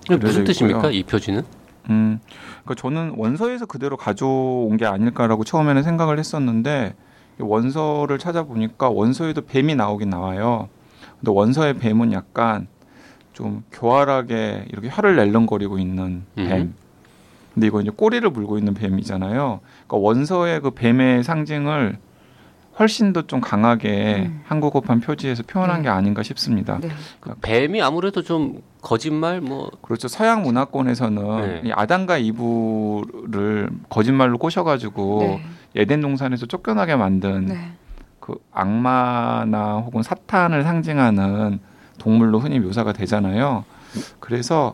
무슨 0.07 0.19
그려져 0.19 0.43
뜻입니까? 0.45 0.79
있고요. 0.79 0.91
이 0.91 1.03
표지는? 1.03 1.43
음, 1.89 2.19
그러니까 2.63 2.75
저는 2.75 3.15
원서에서 3.17 3.65
그대로 3.65 3.97
가져온 3.97 4.77
게 4.77 4.85
아닐까라고 4.85 5.43
처음에는 5.43 5.83
생각을 5.83 6.19
했었는데 6.19 6.93
이 7.39 7.43
원서를 7.43 8.17
찾아보니까 8.17 8.89
원서에도 8.89 9.41
뱀이 9.41 9.75
나오긴 9.75 10.09
나와요. 10.09 10.69
근데 11.19 11.31
원서의 11.31 11.75
뱀은 11.79 12.13
약간 12.13 12.67
좀 13.33 13.63
교활하게 13.71 14.65
이렇게 14.69 14.89
혀를 14.89 15.15
낼름거리고 15.17 15.79
있는 15.79 16.23
뱀. 16.35 16.51
음. 16.51 16.75
근데 17.53 17.67
이거 17.67 17.81
이제 17.81 17.91
꼬리를 17.93 18.27
물고 18.29 18.57
있는 18.57 18.73
뱀이잖아요. 18.73 19.59
그러니까 19.87 19.97
원서의 19.97 20.61
그 20.61 20.71
뱀의 20.71 21.23
상징을 21.23 21.97
훨씬 22.81 23.13
더 23.13 23.21
좀 23.27 23.39
강하게 23.39 24.23
음. 24.27 24.41
한국어판 24.45 24.99
표지에서 24.99 25.43
표현한 25.43 25.77
네. 25.77 25.83
게 25.83 25.89
아닌가 25.89 26.23
싶습니다. 26.23 26.79
네. 26.81 26.89
그 27.19 27.35
뱀이 27.41 27.79
아무래도 27.81 28.23
좀 28.23 28.61
거짓말 28.81 29.39
뭐 29.39 29.69
그렇죠. 29.83 30.07
서양 30.07 30.41
문화권에서는 30.41 31.41
네. 31.41 31.61
이 31.65 31.71
아담과 31.71 32.17
이브를 32.17 33.69
거짓말로 33.89 34.39
꼬셔가지고 34.39 35.19
네. 35.19 35.43
에덴 35.75 36.01
동산에서 36.01 36.47
쫓겨나게 36.47 36.95
만든 36.95 37.45
네. 37.45 37.73
그 38.19 38.33
악마나 38.51 39.75
혹은 39.75 40.01
사탄을 40.01 40.63
상징하는 40.63 41.59
동물로 41.99 42.39
흔히 42.39 42.59
묘사가 42.59 42.93
되잖아요. 42.93 43.63
그래서 44.19 44.73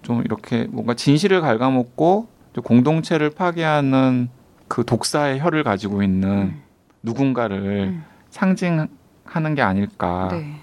좀 0.00 0.22
이렇게 0.24 0.66
뭔가 0.70 0.94
진실을 0.94 1.42
갉아먹고 1.42 2.28
또 2.54 2.62
공동체를 2.62 3.30
파괴하는 3.30 4.30
그 4.66 4.84
독사의 4.84 5.40
혀를 5.40 5.62
가지고 5.62 6.02
있는 6.02 6.28
음. 6.28 6.67
누군가를 7.02 7.58
음. 7.88 8.04
상징하는 8.30 9.54
게 9.54 9.62
아닐까. 9.62 10.28
네. 10.32 10.54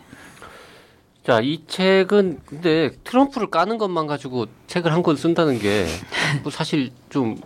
자, 1.24 1.40
이 1.42 1.64
책은 1.66 2.40
근데 2.46 2.92
트럼프를 3.04 3.50
까는 3.50 3.78
것만 3.80 4.06
가지고 4.08 4.46
책을 4.68 4.92
한 4.94 5.02
권 5.02 5.16
쓴다는 5.16 5.58
게 5.60 5.86
뭐 6.44 6.52
사실 6.52 6.92
좀 7.10 7.38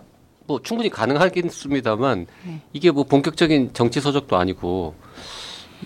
뭐 0.46 0.60
충분히 0.64 0.90
가능하겠습니다만 0.90 2.26
네. 2.44 2.60
이게 2.72 2.90
뭐 2.90 3.04
본격적인 3.04 3.70
정치 3.72 4.00
서적도 4.00 4.36
아니고 4.36 4.96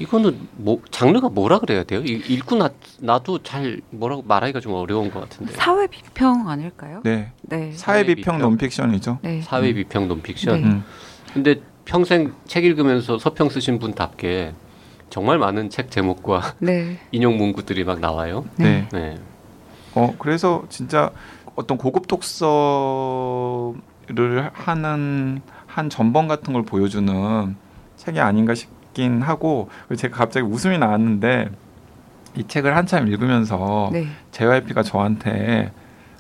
이거는 0.00 0.49
뭐 0.52 0.80
장르가 0.90 1.28
뭐라 1.28 1.58
그래야 1.58 1.84
돼요? 1.84 2.00
이- 2.02 2.23
읽고 2.28 2.56
나, 2.56 2.70
나도 2.99 3.42
잘 3.42 3.82
뭐라고 3.90 4.23
말하기가 4.23 4.61
좀 4.61 4.73
어려운 4.73 5.11
것 5.11 5.20
같은데 5.20 5.52
사회 5.52 5.87
비평 5.87 6.49
아닐까요? 6.49 7.02
네. 7.04 7.30
네. 7.42 7.73
사회 7.73 8.04
비평. 8.06 8.38
논픽션이죠. 8.38 9.18
네. 9.20 9.42
사회 9.42 9.70
비평 9.75 10.08
논픽션. 10.08 10.62
네. 10.62 10.66
음. 10.66 10.84
근데 11.34 11.61
평생 11.84 12.32
책 12.46 12.64
읽으면서 12.64 13.18
서평 13.18 13.48
쓰신 13.50 13.78
분답게 13.78 14.52
정말 15.10 15.38
많은 15.38 15.70
책 15.70 15.90
제목과 15.90 16.54
네. 16.58 16.98
인용 17.12 17.36
문구들이 17.36 17.84
막 17.84 18.00
나와요. 18.00 18.44
네. 18.56 18.88
네. 18.92 19.18
어 19.94 20.14
그래서 20.18 20.64
진짜 20.70 21.10
어떤 21.54 21.78
고급 21.78 22.08
독서를 22.08 23.74
하는 24.52 25.40
한 25.66 25.90
전범 25.90 26.26
같은 26.28 26.52
걸 26.52 26.64
보여주는 26.64 27.56
책이 27.96 28.18
아닌가 28.20 28.54
싶긴 28.54 29.22
하고 29.22 29.68
제가 29.96 30.16
갑자기 30.16 30.46
웃음이 30.46 30.78
나왔는데 30.78 31.48
이 32.36 32.44
책을 32.48 32.76
한참 32.76 33.06
읽으면서 33.08 33.90
네. 33.92 34.08
JYP가 34.32 34.82
저한테 34.82 35.72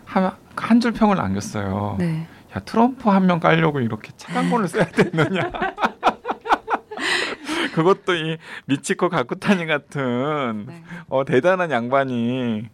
한 0.04 0.80
줄 0.80 0.92
평을 0.92 1.16
남겼어요. 1.16 1.96
네. 1.98 2.28
야 2.56 2.60
트럼프 2.60 3.08
한 3.08 3.26
명 3.26 3.40
깔려고 3.40 3.80
이렇게 3.80 4.12
책한 4.16 4.50
권을 4.50 4.68
써야 4.68 4.84
되느냐. 4.86 5.50
그것도 7.74 8.14
이 8.14 8.36
미치코 8.66 9.08
가쿠타니 9.08 9.66
같은 9.66 10.66
네. 10.66 10.82
어, 11.08 11.24
대단한 11.24 11.70
양반이 11.72 12.68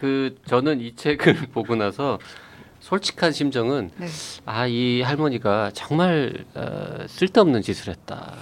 그 0.00 0.36
저는 0.46 0.80
이 0.80 0.94
책을 0.96 1.34
보고 1.52 1.76
나서 1.76 2.18
솔직한 2.80 3.32
심정은 3.32 3.90
네. 3.98 4.06
아이 4.46 5.02
할머니가 5.02 5.72
정말 5.74 6.44
어, 6.54 7.04
쓸데없는 7.08 7.60
짓을 7.62 7.92
했다 7.92 8.34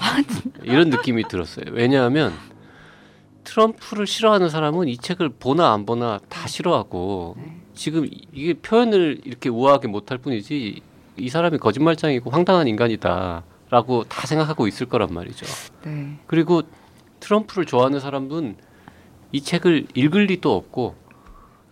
이런 0.62 0.90
느낌이 0.90 1.26
들었어요. 1.26 1.64
왜냐하면 1.72 2.32
트럼프를 3.42 4.06
싫어하는 4.06 4.48
사람은 4.50 4.86
이 4.88 4.96
책을 4.96 5.30
보나 5.40 5.72
안 5.72 5.86
보나 5.86 6.20
다 6.28 6.46
싫어하고 6.46 7.34
네. 7.38 7.60
지금 7.74 8.08
이게 8.32 8.54
표현을 8.54 9.20
이렇게 9.24 9.48
우아하게 9.48 9.88
못할 9.88 10.18
뿐이지 10.18 10.80
이 11.16 11.28
사람이 11.28 11.58
거짓말장이고 11.58 12.30
황당한 12.30 12.66
인간이다 12.68 13.42
라고 13.70 14.04
다 14.04 14.26
생각하고 14.26 14.66
있을 14.66 14.88
거란 14.88 15.12
말이죠. 15.12 15.46
네. 15.84 16.18
그리고 16.26 16.62
트럼프를 17.20 17.64
좋아하는 17.66 18.00
사람은 18.00 18.56
이 19.32 19.40
책을 19.40 19.86
읽을 19.94 20.26
리도 20.26 20.54
없고 20.54 20.94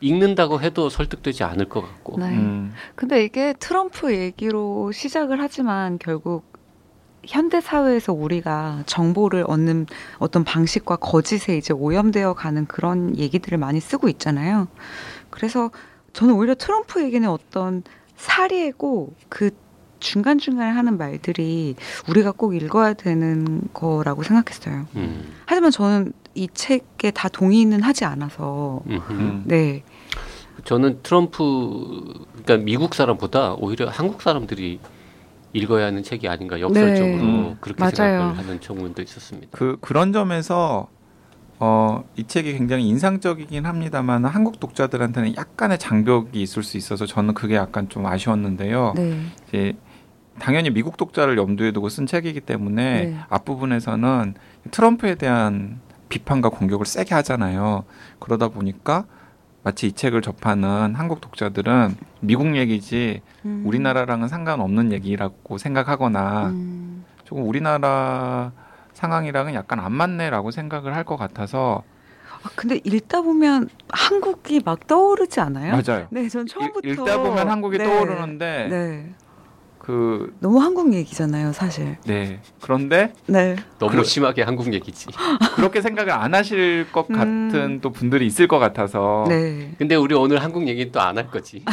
읽는다고 0.01 0.61
해도 0.61 0.89
설득되지 0.89 1.45
않을 1.45 1.69
것 1.69 1.83
같고. 1.83 2.19
네. 2.19 2.27
음, 2.27 2.73
근데 2.97 3.25
이게 3.25 3.55
트럼프 3.59 4.13
얘기로 4.15 4.91
시작을 4.91 5.41
하지만 5.41 5.99
결국 5.99 6.51
현대 7.25 7.61
사회에서 7.61 8.13
우리가 8.13 8.83
정보를 8.87 9.45
얻는 9.47 9.87
어떤 10.19 10.43
방식과 10.43 10.97
거짓에 10.97 11.57
이제 11.57 11.73
오염되어 11.73 12.35
가는 12.35 12.67
그런 12.67 13.17
얘기들을 13.17 13.59
많이 13.59 13.79
쓰고 13.79 14.09
있잖아요. 14.09 14.67
그래서 15.31 15.71
저는 16.13 16.35
오히려 16.35 16.55
트럼프 16.55 17.03
얘기는 17.03 17.29
어떤 17.29 17.83
사례고 18.17 19.15
그 19.29 19.51
중간중간에 20.01 20.71
하는 20.71 20.99
말들이 20.99 21.77
우리가 22.09 22.33
꼭 22.33 22.55
읽어야 22.55 22.93
되는 22.93 23.63
거라고 23.73 24.23
생각했어요. 24.23 24.87
음. 24.97 25.33
하지만 25.47 25.71
저는 25.71 26.13
이 26.35 26.49
책에 26.53 27.11
다 27.13 27.29
동의는 27.29 27.83
하지 27.83 28.05
않아서 28.05 28.83
음흠. 28.89 29.13
음. 29.13 29.45
네. 29.47 29.85
저는 30.65 31.01
트럼프 31.03 32.27
그러니까 32.45 32.57
미국 32.59 32.95
사람보다 32.95 33.55
오히려 33.55 33.89
한국 33.89 34.23
사람들이 34.23 34.81
읽어야 35.55 35.87
하는 35.87 36.03
책이 36.03 36.29
아닌가 36.29 36.61
역설적으로 36.61 37.23
네. 37.23 37.57
그렇게 37.61 37.81
맞아요. 37.81 37.93
생각을 37.95 38.39
하는 38.39 38.61
청문도 38.61 39.03
있었습니다. 39.03 39.49
그 39.53 39.77
그런 39.81 40.13
점에서 40.13 40.89
어, 41.65 42.03
이 42.17 42.25
책이 42.25 42.55
굉장히 42.55 42.89
인상적이긴 42.89 43.67
합니다만 43.67 44.25
한국 44.25 44.59
독자들한테는 44.59 45.37
약간의 45.37 45.79
장벽이 45.79 46.43
있을 46.43 46.65
수 46.65 46.77
있어서 46.77 47.07
저는 47.07 47.35
그게 47.35 47.55
약간 47.55 47.89
좀 47.89 48.05
아쉬웠는데요. 48.05 48.95
네. 48.97 49.21
이제 49.47 49.77
당연히 50.41 50.71
미국 50.71 50.97
독자를 50.97 51.39
염두에 51.39 51.71
두고 51.71 51.89
쓴 51.89 52.07
책이기 52.07 52.41
때문에 52.41 53.05
네. 53.05 53.17
앞부분에서는 53.29 54.35
트럼프에 54.73 55.15
대한 55.15 55.79
비판과 56.09 56.49
공격을 56.49 56.85
세게 56.85 57.15
하잖아요. 57.15 57.85
그러다 58.19 58.49
보니까 58.49 59.05
마치 59.63 59.87
이 59.87 59.93
책을 59.93 60.21
접하는 60.21 60.97
한국 60.97 61.21
독자들은 61.21 61.95
미국 62.19 62.57
얘기지 62.57 63.21
음. 63.45 63.63
우리나라랑은 63.65 64.27
상관없는 64.27 64.91
얘기라고 64.91 65.59
생각하거나 65.59 66.47
음. 66.49 67.05
조금 67.23 67.47
우리나라 67.47 68.51
상황이랑은 68.95 69.55
약간 69.55 69.81
안 69.81 69.93
맞네라고 69.93 70.51
생각을 70.51 70.95
할 70.95 71.05
것 71.05 71.17
같아서 71.17 71.83
아, 72.45 72.49
근데 72.57 72.81
읽다 72.85 73.21
보면 73.23 73.69
한국이 73.91 74.61
막 74.65 74.87
떠오르지 74.87 75.41
않아요? 75.41 75.73
맞아요. 75.81 76.07
네, 76.11 76.29
전 76.29 76.47
처음부터 76.47 76.89
읽, 76.89 77.05
다 77.05 77.19
보면 77.19 77.49
한국이 77.49 77.79
네, 77.79 77.85
떠오르는데 77.85 78.69
네, 78.69 79.15
그 79.79 80.35
너무 80.41 80.61
한국 80.61 80.93
얘기잖아요, 80.93 81.53
사실. 81.53 81.97
네. 82.05 82.41
그런데 82.61 83.13
네, 83.27 83.57
너무 83.79 83.93
그러- 83.93 84.05
심하게 84.05 84.43
한국 84.43 84.73
얘기지. 84.73 85.07
그렇게 85.57 85.81
생각을 85.81 86.13
안 86.13 86.35
하실 86.35 86.87
것 86.93 87.09
음. 87.11 87.15
같은 87.17 87.81
또 87.81 87.91
분들이 87.91 88.27
있을 88.27 88.47
것 88.49 88.59
같아서 88.59 89.25
네, 89.29 89.73
근데 89.79 89.95
우리 89.95 90.15
오늘 90.15 90.43
한국 90.43 90.67
얘기는 90.69 90.91
또안 90.93 91.19
할 91.19 91.29
거지. 91.31 91.65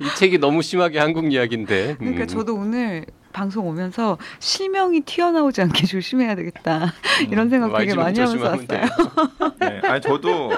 이 0.00 0.04
책이 0.16 0.38
너무 0.38 0.62
심하게 0.62 0.98
한국 0.98 1.30
이야기인데. 1.32 1.96
그러니까 1.98 2.22
음. 2.22 2.26
저도 2.26 2.54
오늘 2.54 3.04
방송 3.36 3.68
오면서 3.68 4.16
실명이 4.38 5.00
튀어나오지 5.00 5.60
않게 5.60 5.84
조심해야 5.86 6.34
되겠다 6.36 6.94
이런 7.30 7.50
생각 7.50 7.76
되게 7.76 7.94
많이 7.94 8.18
하면서 8.18 8.42
왔어요. 8.42 8.80
네. 9.60 9.80
아니 9.84 10.00
저도 10.00 10.50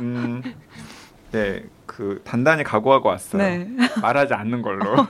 음, 0.00 0.42
네. 1.30 1.62
그 1.86 2.20
단단히 2.24 2.64
각오하고 2.64 3.08
왔어요. 3.08 3.40
네, 3.40 3.68
말하지 4.02 4.34
않는 4.34 4.62
걸로. 4.62 4.96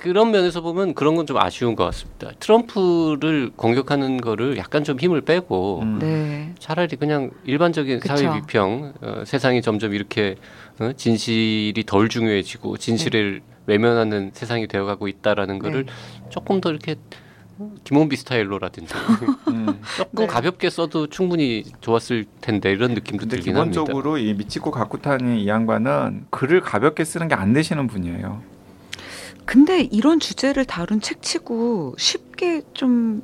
그런 0.00 0.32
면에서 0.32 0.60
보면 0.60 0.94
그런 0.94 1.14
건 1.14 1.24
좀 1.26 1.36
아쉬운 1.38 1.76
것 1.76 1.84
같습니다. 1.84 2.32
트럼프를 2.40 3.52
공격하는 3.54 4.20
거를 4.20 4.56
약간 4.56 4.82
좀 4.82 4.98
힘을 4.98 5.20
빼고 5.20 5.82
음. 5.82 5.98
네, 6.00 6.52
차라리 6.58 6.96
그냥 6.96 7.30
일반적인 7.44 8.00
그쵸. 8.00 8.16
사회 8.16 8.40
비평, 8.40 8.94
어, 9.00 9.22
세상이 9.24 9.62
점점 9.62 9.94
이렇게 9.94 10.34
어, 10.80 10.90
진실이 10.96 11.84
덜 11.86 12.08
중요해지고 12.08 12.78
진실을 12.78 13.42
외면하는 13.66 14.30
세상이 14.34 14.66
되어가고 14.66 15.08
있다라는 15.08 15.58
거를 15.58 15.86
네. 15.86 15.92
조금 16.30 16.60
더 16.60 16.70
이렇게 16.70 16.96
김원비 17.84 18.16
스타일로라든지 18.16 18.94
음. 19.48 19.80
조금 19.96 20.24
네. 20.24 20.26
가볍게 20.26 20.68
써도 20.70 21.06
충분히 21.06 21.64
좋았을 21.80 22.24
텐데 22.40 22.72
이런 22.72 22.94
느낌도 22.94 23.20
근데 23.20 23.36
들긴 23.36 23.56
합니다. 23.56 23.80
기본적으로 23.80 24.18
이 24.18 24.34
미치코 24.34 24.70
가쿠타니 24.70 25.42
이 25.44 25.48
양반은 25.48 26.26
글을 26.30 26.60
가볍게 26.60 27.04
쓰는 27.04 27.28
게 27.28 27.34
안 27.34 27.52
되시는 27.52 27.86
분이에요. 27.86 28.42
근데 29.44 29.80
이런 29.82 30.20
주제를 30.20 30.64
다룬 30.64 31.00
책치고 31.00 31.96
쉽게 31.98 32.62
좀 32.74 33.22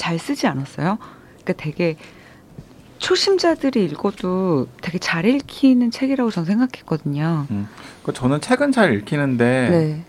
잘 0.00 0.18
쓰지 0.18 0.46
않았어요? 0.46 0.96
그러니까 1.42 1.52
되게 1.62 1.96
초심자들이 3.00 3.84
읽어도 3.86 4.68
되게 4.82 4.98
잘 4.98 5.24
읽히는 5.24 5.90
책이라고 5.90 6.30
저는 6.30 6.46
생각했거든요. 6.46 7.46
그 8.04 8.12
저는 8.12 8.40
책은 8.40 8.72
잘 8.72 8.94
읽히는데 8.94 9.68
네, 9.70 10.04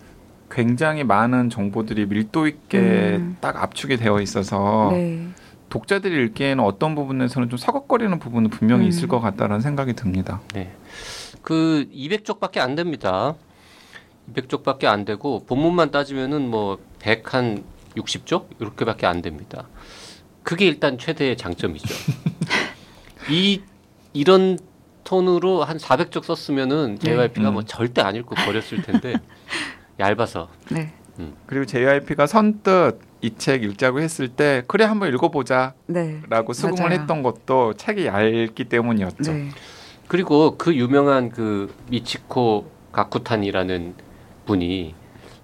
굉장히 0.51 1.04
많은 1.04 1.49
정보들이 1.49 2.06
밀도 2.06 2.47
있게 2.47 2.77
음. 3.17 3.38
딱 3.39 3.63
압축이 3.63 3.97
되어 3.97 4.21
있어서 4.21 4.89
네, 4.91 5.25
독자들이 5.69 6.25
읽기에는 6.25 6.63
어떤 6.63 6.93
부분에서는 6.93 7.49
좀 7.49 7.58
서걱거리는 7.58 8.19
부분은 8.19 8.49
분명히 8.49 8.86
음. 8.86 8.89
있을 8.89 9.08
것 9.08 9.21
같다는 9.21 9.62
생각이 9.62 9.93
듭니다. 9.93 10.41
그 11.41 11.88
200쪽밖에 11.93 12.60
안 12.60 12.75
됩니다. 12.75 13.36
200쪽밖에 14.34 14.86
안 14.86 15.06
되고 15.06 15.43
본문만 15.45 15.91
따지면은 15.91 16.49
뭐 16.49 16.77
100 16.99 17.34
한 17.34 17.63
60쪽 17.95 18.45
이렇게밖에 18.60 19.08
안 19.08 19.21
됩니다. 19.21 19.67
그게 20.43 20.67
일단 20.67 20.97
최대의 20.97 21.38
장점이죠. 21.38 21.95
이 23.30 23.62
이런 24.14 24.58
톤으로 25.04 25.64
한 25.64 25.78
400쪽 25.78 26.24
썼으면은 26.24 26.98
네. 27.02 27.12
JYP가 27.16 27.50
음. 27.50 27.54
뭐 27.54 27.64
절대 27.64 28.02
안 28.02 28.16
읽고 28.16 28.36
버렸을 28.36 28.82
텐데 28.84 29.14
얇아서 30.00 30.50
네, 30.70 30.94
그리고 31.46 31.66
JYP가 31.66 32.28
선뜻 32.28 33.00
이 33.24 33.32
책 33.38 33.64
읽자고 33.64 34.00
했을 34.02 34.30
때 34.30 34.64
그래 34.68 34.84
한번 34.86 35.14
읽어보자라고 35.14 35.74
네, 35.88 36.22
수긍을 36.54 36.74
맞아요. 36.80 36.92
했던 37.00 37.22
것도 37.22 37.76
책이 37.76 38.08
얇기 38.08 38.64
때문이었죠. 38.66 39.32
네, 39.32 39.50
그리고 40.08 40.58
그 40.58 40.76
유명한 40.76 41.30
그 41.30 41.72
미치코 41.90 42.70
가쿠탄이라는 42.92 43.94
분이 44.48 44.96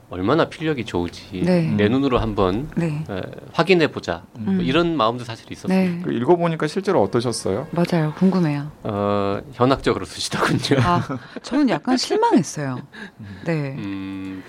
얼마나 0.09 0.47
필력이 0.47 0.85
좋을지 0.85 1.41
네. 1.43 1.69
내 1.75 1.89
눈으로 1.89 2.19
한번 2.19 2.69
네, 2.77 3.03
에, 3.09 3.21
확인해 3.51 3.87
보자 3.87 4.23
뭐 4.33 4.53
음. 4.53 4.61
이런 4.61 4.95
마음도 4.95 5.25
사실 5.25 5.51
있었어요. 5.51 5.77
네, 5.77 5.99
그 6.01 6.13
읽어보니까 6.13 6.67
실제로 6.67 7.01
어떠셨어요? 7.03 7.67
맞아요. 7.71 8.13
궁금해요. 8.15 8.71
어, 8.83 9.41
현학적으로 9.53 10.05
쓰시더군요. 10.05 10.81
아, 10.81 11.05
저는 11.43 11.67
약간 11.69 11.97
실망했어요. 11.97 12.77
네, 13.43 13.75
음, 13.77 14.43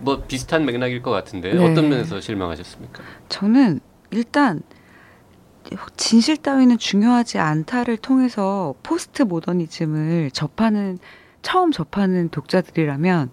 뭐 0.00 0.22
비슷한 0.28 0.66
맥락일 0.66 1.02
것 1.02 1.10
같은데 1.10 1.54
네. 1.54 1.58
어떤 1.70 1.88
면에서 1.88 2.20
실망하셨습니까? 2.20 3.02
저는 3.30 3.80
일단 4.10 4.60
진실 5.96 6.36
따위는 6.36 6.78
중요하지 6.78 7.38
않다를 7.38 7.96
통해서 7.96 8.74
포스트 8.82 9.22
모더니즘을 9.22 10.30
접하는 10.32 10.98
처음 11.40 11.72
접하는 11.72 12.28
독자들이라면 12.28 13.30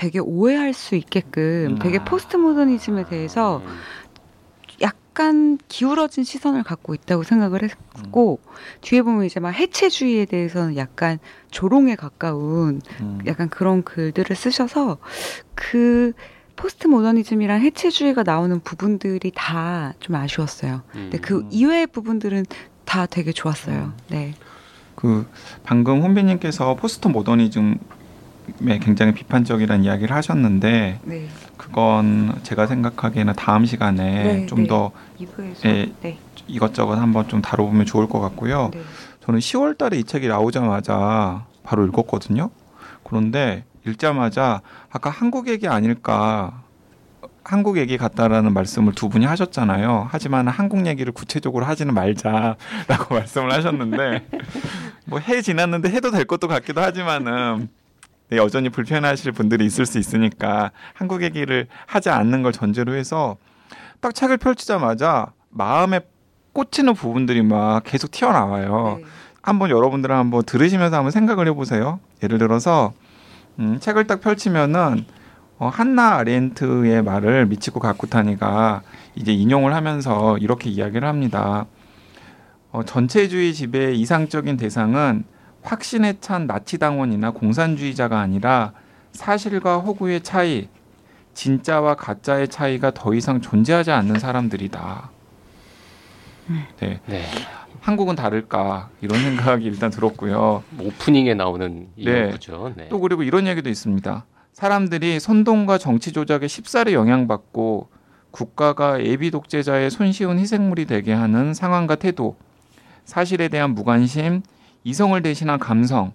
되게 0.00 0.18
오해할 0.18 0.72
수 0.72 0.94
있게끔 0.94 1.72
음. 1.72 1.78
되게 1.78 2.02
포스트 2.02 2.38
모더니즘에 2.38 3.04
대해서 3.04 3.60
음, 3.62 3.76
약간 4.80 5.58
기울어진 5.68 6.24
시선을 6.24 6.62
갖고 6.62 6.94
있다고 6.94 7.22
생각을 7.22 7.62
했고 7.62 8.40
뒤에 8.80 9.02
보면 9.02 9.26
이제 9.26 9.40
막 9.40 9.50
해체주의에 9.50 10.24
대해서는 10.24 10.78
약간 10.78 11.18
조롱에 11.50 11.96
가까운 11.96 12.80
음. 13.02 13.18
약간 13.26 13.50
그런 13.50 13.82
글들을 13.82 14.34
쓰셔서 14.34 14.96
그 15.54 16.14
포스트 16.56 16.86
모더니즘이랑 16.86 17.60
해체주의가 17.60 18.22
나오는 18.22 18.58
부분들이 18.60 19.30
다 19.34 19.92
좀 20.00 20.16
아쉬웠어요. 20.16 20.76
음. 20.94 21.10
근데 21.10 21.18
그 21.18 21.46
이외의 21.50 21.86
부분들은 21.88 22.46
다 22.86 23.04
되게 23.04 23.32
좋았어요. 23.32 23.92
네. 24.08 24.32
그 24.94 25.26
방금 25.62 26.00
혼비님께서 26.00 26.76
포스트 26.76 27.08
모더니즘에 27.08 27.74
굉장히 28.80 29.12
비판적이라는 29.12 29.84
이야기를 29.84 30.14
하셨는데 30.14 31.00
네. 31.02 31.28
그건 31.56 32.38
제가 32.42 32.66
생각하기에는 32.66 33.34
다음 33.34 33.64
시간에 33.66 34.22
네, 34.22 34.46
좀 34.46 34.62
네. 34.62 34.68
더 34.68 34.90
2부에서 35.18 35.66
예. 35.66 35.92
네. 36.00 36.18
이것저것 36.46 36.94
한번 36.94 37.28
좀 37.28 37.42
다뤄보면 37.42 37.86
좋을 37.86 38.08
것 38.08 38.20
같고요. 38.20 38.70
네. 38.72 38.80
저는 39.24 39.40
10월달에 39.40 39.94
이 39.94 40.04
책이 40.04 40.28
나오자마자 40.28 41.44
바로 41.62 41.86
읽었거든요. 41.86 42.50
그런데 43.04 43.64
읽자마자 43.86 44.60
아까 44.90 45.10
한국 45.10 45.48
얘기 45.48 45.68
아닐까 45.68 46.62
한국 47.42 47.78
얘기 47.78 47.96
같다라는 47.96 48.52
말씀을 48.52 48.94
두 48.94 49.08
분이 49.08 49.24
하셨잖아요. 49.24 50.08
하지만 50.10 50.46
한국 50.48 50.86
얘기를 50.86 51.12
구체적으로 51.12 51.64
하지는 51.64 51.94
말자라고 51.94 52.56
말씀을 53.14 53.52
하셨는데 53.52 54.26
뭐 55.06 55.20
해 55.20 55.42
지났는데 55.42 55.90
해도 55.90 56.10
될 56.10 56.24
것도 56.24 56.48
같기도 56.48 56.80
하지만은 56.80 57.58
네, 57.58 57.66
여전히 58.32 58.68
불편하실 58.68 59.32
분들이 59.32 59.64
있을 59.66 59.86
수 59.86 59.98
있으니까 59.98 60.70
한국 60.94 61.22
얘기를 61.22 61.66
하지 61.86 62.10
않는 62.10 62.42
걸 62.42 62.52
전제로 62.52 62.94
해서 62.94 63.36
딱 64.00 64.14
책을 64.14 64.36
펼치자마자 64.38 65.32
마음에 65.50 66.00
꽂히는 66.52 66.94
부분들이 66.94 67.42
막 67.42 67.82
계속 67.84 68.10
튀어나와요. 68.10 68.98
네. 68.98 69.04
한번 69.42 69.70
여러분들은 69.70 70.14
한번 70.14 70.42
들으시면서 70.44 70.96
한번 70.96 71.10
생각을 71.10 71.46
해보세요. 71.48 72.00
예를 72.22 72.38
들어서 72.38 72.92
음, 73.58 73.78
책을 73.80 74.06
딱 74.06 74.20
펼치면은 74.20 75.04
어, 75.58 75.68
한나 75.68 76.16
아렌트의 76.16 77.02
말을 77.02 77.46
미치코 77.46 77.80
가쿠타니가 77.80 78.82
이제 79.14 79.32
인용을 79.32 79.74
하면서 79.74 80.38
이렇게 80.38 80.70
이야기를 80.70 81.06
합니다. 81.06 81.66
어, 82.70 82.82
전체주의 82.84 83.52
지배의 83.52 83.98
이상적인 84.00 84.56
대상은 84.56 85.24
확신에 85.62 86.14
찬 86.20 86.46
나치 86.46 86.78
당원이나 86.78 87.32
공산주의자가 87.32 88.18
아니라 88.18 88.72
사실과 89.12 89.78
허구의 89.78 90.22
차이, 90.22 90.68
진짜와 91.34 91.94
가짜의 91.94 92.48
차이가 92.48 92.90
더 92.90 93.14
이상 93.14 93.40
존재하지 93.40 93.90
않는 93.90 94.18
사람들이다. 94.18 95.10
네, 96.80 97.00
네. 97.06 97.24
한국은 97.80 98.14
다를까 98.14 98.90
이런 99.00 99.20
생각이 99.20 99.64
일단 99.64 99.90
들었고요. 99.90 100.62
오프닝에 100.78 101.34
나오는 101.34 101.88
네. 101.96 102.28
이유죠. 102.30 102.74
네. 102.76 102.88
또 102.88 103.00
그리고 103.00 103.22
이런 103.22 103.46
얘기도 103.46 103.70
있습니다. 103.70 104.24
사람들이 104.52 105.20
선동과 105.20 105.78
정치 105.78 106.12
조작에 106.12 106.46
쉽사리 106.48 106.92
영향받고 106.92 107.88
국가가 108.30 109.02
예비 109.02 109.30
독재자의 109.30 109.90
손쉬운 109.90 110.38
희생물이 110.38 110.86
되게 110.86 111.12
하는 111.12 111.54
상황과 111.54 111.96
태도, 111.96 112.36
사실에 113.04 113.48
대한 113.48 113.70
무관심, 113.70 114.42
이성을 114.84 115.20
대신한 115.22 115.58
감성, 115.58 116.12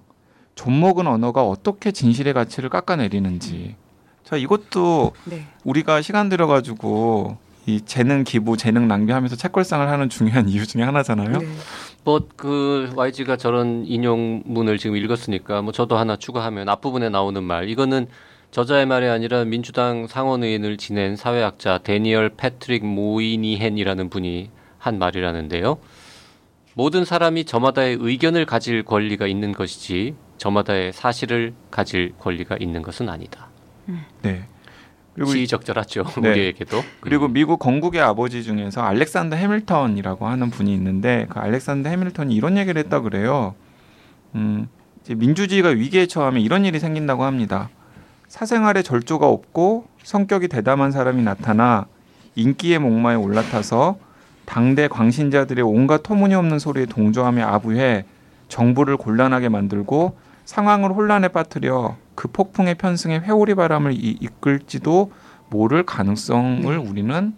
존먹은 0.56 1.08
언어가 1.08 1.44
어떻게 1.44 1.92
진실의 1.92 2.34
가치를 2.34 2.70
깎아내리는지. 2.70 3.76
자, 4.24 4.38
이것도 4.38 5.12
네. 5.26 5.46
우리가 5.64 6.02
시간 6.02 6.30
들여가지고 6.30 7.38
이 7.68 7.82
재능 7.82 8.24
기부, 8.24 8.58
재능 8.58 8.88
낭비하면서 8.88 9.36
책걸상을 9.36 9.88
하는 9.88 10.10
중요한 10.10 10.48
이유 10.50 10.66
중에 10.66 10.84
하나잖아요. 10.84 11.38
네. 11.38 11.48
뭐그 12.04 12.94
YG가 12.96 13.38
저런 13.38 13.86
인용문을 13.86 14.78
지금 14.78 14.96
읽었으니까 14.96 15.62
뭐 15.62 15.72
저도 15.72 15.98
하나 15.98 16.16
추가하면 16.16 16.70
앞부분에 16.70 17.10
나오는 17.10 17.44
말 17.44 17.70
이거는 17.70 18.08
저자의 18.52 18.86
말이 18.86 19.08
아니라 19.08 19.44
민주당 19.44 20.08
상원의원을 20.08 20.78
지낸 20.78 21.16
사회학자 21.16 21.80
데니얼 21.80 22.30
패트릭 22.30 22.86
모이니헨이라는 22.86 24.10
분이 24.10 24.50
한 24.78 25.00
말이라는데요. 25.00 25.78
모든 26.76 27.06
사람이 27.06 27.46
저마다의 27.46 27.98
의견을 28.02 28.46
가질 28.46 28.84
권리가 28.84 29.28
있는 29.28 29.54
것이지 29.54 30.16
저마다의 30.38 30.92
사실을 30.92 31.54
가질 31.72 32.14
권리가 32.20 32.58
있는 32.60 32.82
것은 32.82 33.08
아니다. 33.08 33.48
네. 34.22 34.44
그리고 35.14 35.30
이- 35.30 35.34
시의적절하죠. 35.36 36.04
네. 36.22 36.30
우리에게도. 36.32 36.82
그리고 37.00 37.28
음. 37.28 37.34
미국 37.34 37.60
건국의 37.60 38.02
아버지 38.02 38.44
중에서 38.44 38.82
알렉산더 38.82 39.38
해밀턴이라고 39.38 40.28
하는 40.28 40.50
분이 40.50 40.74
있는데 40.74 41.26
그 41.30 41.40
알렉산더 41.40 41.90
해밀턴이 41.90 42.36
이런 42.36 42.58
얘기를 42.58 42.78
했다 42.84 43.00
그래요. 43.00 43.56
음, 44.36 44.68
이제 45.02 45.16
민주주의가 45.16 45.70
위기에 45.70 46.08
처하면 46.08 46.42
이런 46.42 46.66
일이 46.66 46.80
생긴다고 46.80 47.24
합니다. 47.24 47.70
사생활에 48.28 48.82
절조가 48.82 49.26
없고 49.26 49.88
성격이 50.04 50.50
대담한 50.50 50.92
사람이 50.92 51.24
나타나 51.24 51.86
인기의 52.36 52.80
목마에 52.80 53.16
올라타서 53.16 53.98
당대 54.46 54.88
광신자들의 54.88 55.64
온갖 55.64 56.04
터무니없는 56.04 56.60
소리에 56.60 56.86
동조하며 56.86 57.46
아부해 57.46 58.06
정부를 58.48 58.98
곤란하게 58.98 59.50
만들고 59.50 60.18
상황을 60.46 60.92
혼란에 60.92 61.28
빠뜨려 61.28 61.98
그 62.14 62.28
폭풍의 62.28 62.76
편승에 62.76 63.20
회오리 63.20 63.56
바람을 63.56 63.94
이, 63.94 64.18
이끌지도 64.22 65.12
모를 65.50 65.84
가능성을 65.84 66.64
네. 66.64 66.76
우리는 66.76 67.34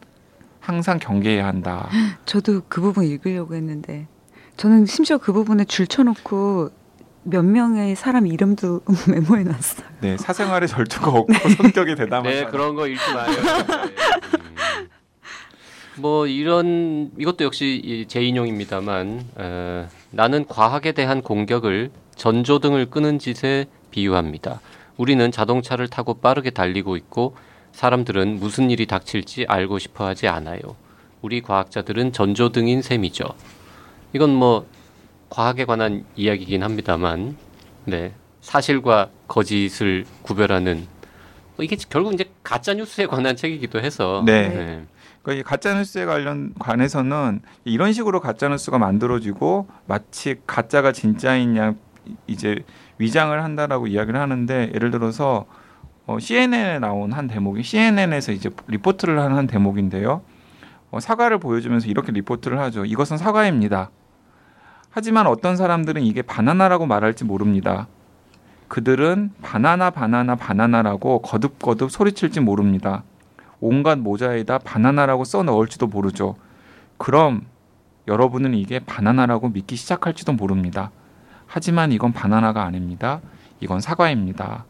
항상 0.59 0.99
경계해야 0.99 1.45
한다. 1.45 1.87
저도 2.25 2.63
그 2.67 2.81
부분 2.81 3.05
읽으려고 3.05 3.55
했는데 3.55 4.07
저는 4.57 4.85
심지어 4.85 5.17
그 5.17 5.31
부분에 5.31 5.65
줄 5.65 5.87
쳐놓고 5.87 6.71
몇 7.23 7.43
명의 7.43 7.95
사람 7.95 8.25
이름도 8.27 8.81
메모해 9.09 9.43
놨어요. 9.43 9.87
네, 10.01 10.17
사생활에 10.17 10.67
절조가 10.67 11.09
없고 11.09 11.33
성격이 11.57 11.95
대담한 11.97 12.31
네. 12.31 12.45
그런 12.45 12.75
거 12.75 12.87
읽지 12.87 13.13
마요. 13.13 13.31
뭐 15.99 16.27
이런 16.27 17.11
이것도 17.17 17.43
역시 17.43 17.81
이 17.83 18.05
재인용입니다만 18.07 19.25
에, 19.39 19.85
나는 20.11 20.45
과학에 20.47 20.91
대한 20.91 21.21
공격을 21.21 21.91
전조 22.15 22.59
등을 22.59 22.87
끄는 22.87 23.19
짓에 23.19 23.65
비유합니다. 23.91 24.61
우리는 24.97 25.31
자동차를 25.31 25.87
타고 25.87 26.15
빠르게 26.15 26.49
달리고 26.49 26.97
있고 26.97 27.35
사람들은 27.71 28.39
무슨 28.39 28.71
일이 28.71 28.85
닥칠지 28.85 29.45
알고 29.47 29.79
싶어 29.79 30.05
하지 30.05 30.27
않아요. 30.27 30.59
우리 31.21 31.41
과학자들은 31.41 32.13
전조 32.13 32.49
등인 32.49 32.81
셈이죠. 32.81 33.25
이건 34.13 34.33
뭐 34.33 34.65
과학에 35.29 35.65
관한 35.65 36.05
이야기긴 36.15 36.63
합니다만, 36.63 37.35
네 37.85 38.13
사실과 38.41 39.09
거짓을 39.27 40.05
구별하는 40.21 40.87
뭐 41.55 41.65
이게 41.65 41.75
결국 41.89 42.13
이제 42.13 42.25
가짜 42.43 42.73
뉴스에 42.73 43.07
관한 43.07 43.35
책이기도 43.35 43.79
해서 43.79 44.23
네. 44.25 44.47
네. 44.47 44.83
그러니까 45.27 45.41
이 45.41 45.43
가짜 45.43 45.73
뉴스에 45.73 46.05
관련 46.05 46.53
관해서는 46.57 47.41
이런 47.65 47.91
식으로 47.91 48.21
가짜 48.21 48.47
뉴스가 48.47 48.77
만들어지고 48.77 49.67
마치 49.85 50.37
가짜가 50.47 50.93
진짜인 50.93 51.57
양 51.57 51.75
이제 52.27 52.63
위장을 52.97 53.43
한다라고 53.43 53.87
이야기를 53.87 54.17
하는데 54.17 54.71
예를 54.73 54.89
들어서 54.89 55.45
어, 56.05 56.17
CNN에 56.17 56.79
나온 56.79 57.11
한 57.11 57.27
대목이 57.27 57.61
CNN에서 57.61 58.31
이제 58.31 58.49
리포트를 58.67 59.19
하는 59.19 59.35
한 59.35 59.47
대목인데요. 59.47 60.21
어, 60.91 60.99
사과를 61.01 61.39
보여주면서 61.39 61.89
이렇게 61.89 62.13
리포트를 62.13 62.57
하죠. 62.59 62.85
이것은 62.85 63.17
사과입니다. 63.17 63.89
하지만 64.89 65.27
어떤 65.27 65.57
사람들은 65.57 66.03
이게 66.03 66.21
바나나라고 66.21 66.85
말할지 66.85 67.25
모릅니다. 67.25 67.87
그들은 68.69 69.31
바나나 69.41 69.89
바나나 69.89 70.37
바나나라고 70.37 71.21
거듭거듭 71.21 71.91
소리칠지 71.91 72.39
모릅니다. 72.39 73.03
온갖 73.59 73.97
모자에다 73.97 74.59
바나나라고 74.59 75.23
써 75.23 75.43
넣을지도 75.43 75.87
모르죠. 75.87 76.35
그럼 76.97 77.45
여러분은 78.07 78.53
이게 78.53 78.79
바나나라고 78.79 79.49
믿기 79.49 79.75
시작할지도 79.75 80.33
모릅니다. 80.33 80.91
하지만 81.45 81.91
이건 81.91 82.13
바나나가 82.13 82.63
아닙니다. 82.63 83.21
이건 83.59 83.81
사과입니다. 83.81 84.65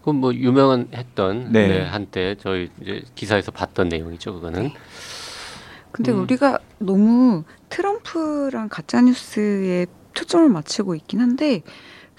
그건 0.00 0.16
뭐 0.16 0.34
유명한 0.34 0.88
했던 0.92 1.52
네. 1.52 1.68
네, 1.68 1.84
한때 1.84 2.34
저희 2.40 2.70
이제 2.80 3.02
기사에서 3.14 3.52
봤던 3.52 3.88
내용이죠. 3.88 4.34
그거는 4.34 4.70
근데 5.92 6.10
음. 6.10 6.20
우리가 6.20 6.58
너무 6.78 7.44
트럼프랑 7.68 8.68
가짜 8.68 9.00
뉴스에 9.02 9.86
초점을 10.14 10.48
맞추고 10.48 10.94
있긴 10.96 11.20
한데 11.20 11.62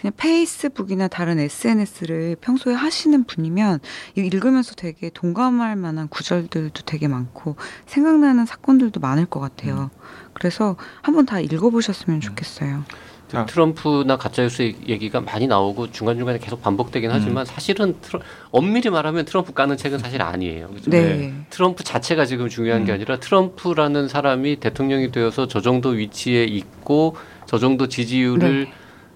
그냥 0.04 0.14
페이스북이나 0.18 1.08
다른 1.08 1.40
SNS를 1.40 2.36
평소에 2.42 2.74
하시는 2.74 3.24
분이면 3.24 3.80
읽으면서 4.16 4.76
되게 4.76 5.10
동감할 5.10 5.78
만한 5.78 6.10
구절들도 6.10 6.82
되게 6.86 7.08
많고 7.08 7.56
생각나는 7.86 8.46
사건들도 8.46 9.00
많을 9.00 9.26
것 9.26 9.40
같아요. 9.40 9.92
그래서 10.34 10.76
한번 11.02 11.26
다 11.26 11.40
읽어보셨으면 11.40 12.20
좋겠어요. 12.20 12.84
자, 13.30 13.46
트럼프나 13.46 14.18
가짜뉴스 14.18 14.76
얘기가 14.86 15.22
많이 15.22 15.48
나오고 15.48 15.92
중간 15.92 16.18
중간에 16.18 16.38
계속 16.38 16.62
반복되긴 16.62 17.10
음. 17.10 17.16
하지만 17.16 17.46
사실은 17.46 17.96
트럼, 18.02 18.22
엄밀히 18.52 18.90
말하면 18.90 19.24
트럼프 19.24 19.54
까는 19.54 19.78
책은 19.78 20.00
사실 20.00 20.22
아니에요. 20.22 20.68
그죠? 20.68 20.92
네. 20.92 21.34
트럼프 21.50 21.86
자체가 21.86 22.26
지금 22.26 22.50
중요한 22.50 22.84
게 22.84 22.92
음. 22.92 22.96
아니라 22.96 23.20
트럼프라는 23.22 24.10
사람이 24.10 24.58
대통령이 24.58 25.12
되어서 25.12 25.48
저 25.48 25.62
정도 25.62 25.90
위치에 25.90 26.44
있고 26.44 27.16
저 27.46 27.58
정도 27.58 27.88
지지율을 27.88 28.66
네. 28.66 28.74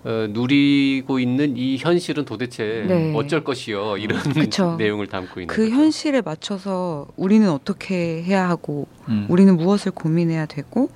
어, 0.08 0.26
누리고 0.30 1.20
있는 1.20 1.58
이 1.58 1.76
현실은 1.76 2.24
도대체 2.24 2.86
네. 2.88 3.14
어쩔 3.14 3.44
것이요 3.44 3.98
이런 3.98 4.22
그쵸. 4.22 4.76
내용을 4.80 5.08
담고 5.08 5.42
있는 5.42 5.54
그 5.54 5.64
거죠. 5.64 5.76
현실에 5.76 6.22
맞춰서 6.22 7.08
우리는 7.18 7.50
어떻게 7.52 8.24
해야 8.24 8.48
하고 8.48 8.88
음. 9.10 9.26
우리는 9.28 9.58
무엇을 9.58 9.92
고민해야 9.92 10.46
되고 10.46 10.90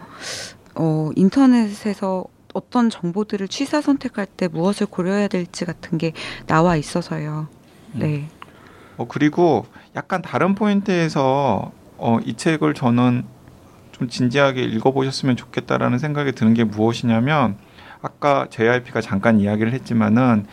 어, 0.75 1.09
인터넷에서 1.17 2.23
어떤 2.53 2.89
정보들을 2.89 3.49
취사 3.49 3.81
선택할 3.81 4.27
때 4.27 4.47
무엇을 4.47 4.87
고려해야 4.87 5.27
될지 5.27 5.65
같은 5.65 5.97
게 5.97 6.13
나와 6.47 6.77
있어서요. 6.77 7.49
네. 7.91 8.29
어, 8.95 9.07
그리고 9.09 9.65
약간 9.93 10.21
다른 10.21 10.55
포인트에서 10.55 11.73
어, 11.97 12.19
이 12.23 12.35
책을 12.35 12.75
저는 12.75 13.25
좀 13.91 14.07
진지하게 14.07 14.63
읽어보셨으면 14.63 15.35
좋겠다라는 15.35 15.99
생각이 15.99 16.31
드는 16.31 16.53
게 16.53 16.63
무엇이냐면 16.63 17.57
아까 18.01 18.47
JYP가 18.49 19.01
잠깐 19.01 19.39
이야기를 19.39 19.73
했지만은 19.73 20.45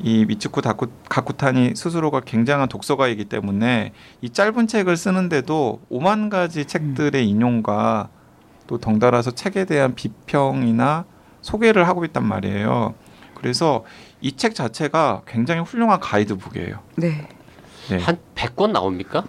이 0.00 0.24
미츠쿠 0.26 0.62
다쿠, 0.62 0.88
가쿠탄이 1.08 1.74
스스로가 1.74 2.20
굉장한 2.20 2.68
독서가이기 2.68 3.24
때문에 3.24 3.92
이 4.20 4.30
짧은 4.30 4.68
책을 4.68 4.96
쓰는데도 4.96 5.80
오만 5.88 6.28
가지 6.30 6.64
책들의 6.66 7.28
인용과 7.28 8.08
또 8.68 8.78
덩달아서 8.78 9.32
책에 9.32 9.64
대한 9.64 9.94
비평이나 9.94 11.04
소개를 11.40 11.88
하고 11.88 12.04
있단 12.04 12.24
말이에요. 12.24 12.94
그래서 13.34 13.84
이 14.20 14.32
책 14.36 14.54
자체가 14.54 15.22
굉장히 15.26 15.62
훌륭한 15.62 16.00
가이드북이에요. 16.00 16.80
네. 16.96 17.28
네. 17.88 17.98
한 17.98 18.18
100권 18.34 18.72
나옵니까? 18.72 19.24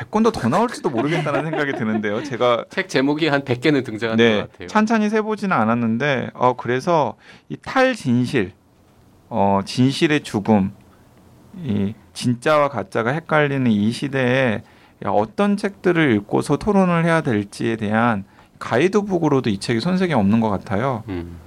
100권도 0.00 0.32
더 0.32 0.48
나올지도 0.48 0.90
모르겠다는 0.90 1.44
생각이 1.44 1.72
드는데요. 1.72 2.22
제가 2.22 2.64
책 2.70 2.88
제목이 2.88 3.28
한 3.28 3.42
100개는 3.42 3.84
등장하는 3.84 4.24
네, 4.24 4.40
것 4.40 4.52
같아요. 4.52 4.68
찬찬히 4.68 5.10
세 5.10 5.20
보지는 5.20 5.54
않았는데 5.56 6.30
어 6.34 6.54
그래서 6.56 7.16
이 7.48 7.56
탈진실, 7.56 8.52
어 9.28 9.60
진실의 9.64 10.22
죽음, 10.22 10.72
이 11.62 11.94
진짜와 12.14 12.68
가짜가 12.68 13.10
헷갈리는 13.10 13.70
이 13.70 13.90
시대에 13.92 14.62
어떤 15.04 15.56
책들을 15.56 16.12
읽고서 16.16 16.56
토론을 16.56 17.04
해야 17.04 17.20
될지에 17.20 17.76
대한 17.76 18.24
가이드북으로도 18.58 19.50
이 19.50 19.58
책이 19.58 19.80
손색이 19.80 20.12
없는 20.12 20.40
것 20.40 20.50
같아요. 20.50 21.02
음. 21.08 21.38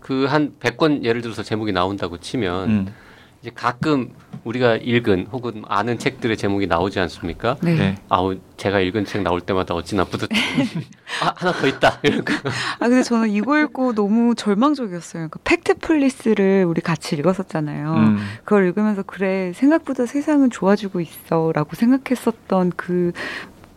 그한 0.00 0.54
100권 0.60 1.02
예를 1.02 1.20
들어서 1.20 1.42
제목이 1.42 1.72
나온다고 1.72 2.18
치면 2.18 2.70
음, 2.70 2.94
이제 3.42 3.50
가끔 3.54 4.10
우리가 4.44 4.76
읽은 4.76 5.28
혹은 5.32 5.62
아는 5.66 5.98
책들의 5.98 6.36
제목이 6.36 6.66
나오지 6.66 7.00
않습니까? 7.00 7.56
네. 7.62 7.74
네. 7.74 7.94
아우 8.08 8.36
제가 8.56 8.80
읽은 8.80 9.04
책 9.04 9.22
나올 9.22 9.40
때마다 9.40 9.74
어찌나 9.74 10.04
뿌듯해. 10.04 10.28
아 11.22 11.32
하나 11.36 11.52
더 11.52 11.66
있다. 11.66 12.00
거. 12.00 12.50
아 12.78 12.88
근데 12.88 13.02
저는 13.02 13.30
이거 13.30 13.58
읽고 13.58 13.94
너무 13.94 14.34
절망적이었어요. 14.34 15.28
그러니까 15.28 15.40
Factfulness를 15.44 16.64
우리 16.66 16.80
같이 16.80 17.16
읽었었잖아요. 17.16 17.94
음, 17.94 18.18
그걸 18.44 18.66
읽으면서 18.66 19.02
그래 19.02 19.52
생각보다 19.54 20.06
세상은 20.06 20.50
좋아지고 20.50 21.00
있어라고 21.00 21.74
생각했었던 21.74 22.72
그 22.76 23.12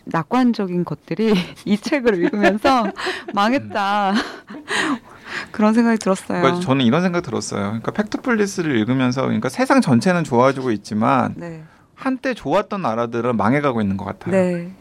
낙관적인 0.05 0.85
것들이 0.85 1.33
이 1.65 1.77
책을 1.77 2.15
읽으면서 2.15 2.91
망했다 3.33 4.13
그런 5.51 5.73
생각이 5.73 5.97
들었어요. 5.99 6.41
그러니까 6.41 6.61
저는 6.65 6.85
이런 6.85 7.01
생각 7.01 7.21
들었어요. 7.21 7.61
그러니까 7.63 7.91
팩트플리스를 7.91 8.75
읽으면서 8.77 9.21
그러니까 9.23 9.49
세상 9.49 9.81
전체는 9.81 10.23
좋아지고 10.23 10.71
있지만 10.71 11.33
네, 11.37 11.63
한때 11.95 12.33
좋았던 12.33 12.81
나라들은 12.81 13.37
망해가고 13.37 13.81
있는 13.81 13.97
것 13.97 14.05
같아요. 14.05 14.31
네, 14.35 14.71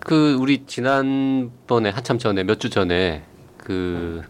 그 0.00 0.34
우리 0.40 0.64
지난번에 0.66 1.90
한참 1.90 2.18
전에 2.18 2.44
몇 2.44 2.58
주 2.58 2.70
전에 2.70 3.22
그 3.58 4.22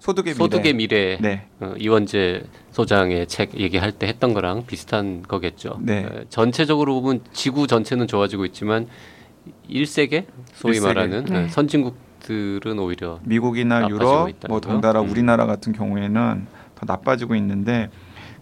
소득의 0.00 0.32
미래. 0.34 0.38
소득의 0.44 0.72
미래 0.74 1.18
네, 1.20 1.46
어, 1.60 1.74
이원재 1.76 2.44
소장의 2.70 3.26
책 3.26 3.54
얘기할 3.58 3.92
때 3.92 4.06
했던 4.06 4.32
거랑 4.32 4.64
비슷한 4.66 5.22
거겠죠. 5.22 5.78
네. 5.82 6.04
어, 6.04 6.24
전체적으로 6.30 7.00
보면 7.02 7.20
지구 7.32 7.66
전체는 7.66 8.06
좋아지고 8.06 8.44
있지만 8.46 8.86
1세계 9.68 10.26
소위 10.54 10.76
일세계. 10.76 10.86
말하는 10.94 11.24
네. 11.24 11.44
어, 11.44 11.48
선진국 11.48 11.96
들은 12.20 12.78
오히려 12.78 13.20
미국이나 13.22 13.88
유럽, 13.88 14.30
뭐 14.48 14.60
거? 14.60 14.68
덩달아 14.68 15.00
음. 15.00 15.10
우리나라 15.10 15.46
같은 15.46 15.72
경우에는 15.72 16.46
더 16.74 16.86
나빠지고 16.86 17.34
있는데 17.36 17.90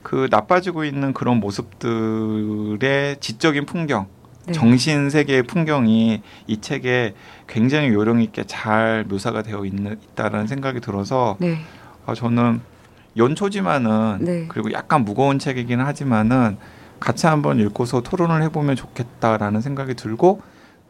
그 0.02 0.28
나빠지고 0.30 0.84
있는 0.84 1.12
그런 1.12 1.38
모습들의 1.38 3.16
지적인 3.20 3.66
풍경, 3.66 4.06
네. 4.46 4.52
정신 4.52 5.10
세계의 5.10 5.42
풍경이 5.44 6.22
이 6.46 6.60
책에 6.60 7.14
굉장히 7.48 7.88
요령 7.88 8.22
있게 8.22 8.44
잘 8.44 9.04
묘사가 9.08 9.42
되어 9.42 9.64
있는 9.64 9.98
있다라는 10.12 10.46
생각이 10.46 10.80
들어서 10.80 11.36
네, 11.40 11.58
아, 12.06 12.14
저는 12.14 12.60
연초지만은 13.16 14.18
네. 14.20 14.44
그리고 14.48 14.72
약간 14.72 15.04
무거운 15.04 15.38
책이긴 15.38 15.80
하지만은 15.80 16.58
같이 17.00 17.26
한번 17.26 17.58
읽고서 17.58 18.00
토론을 18.00 18.42
해보면 18.44 18.76
좋겠다라는 18.76 19.60
생각이 19.60 19.94
들고 19.94 20.40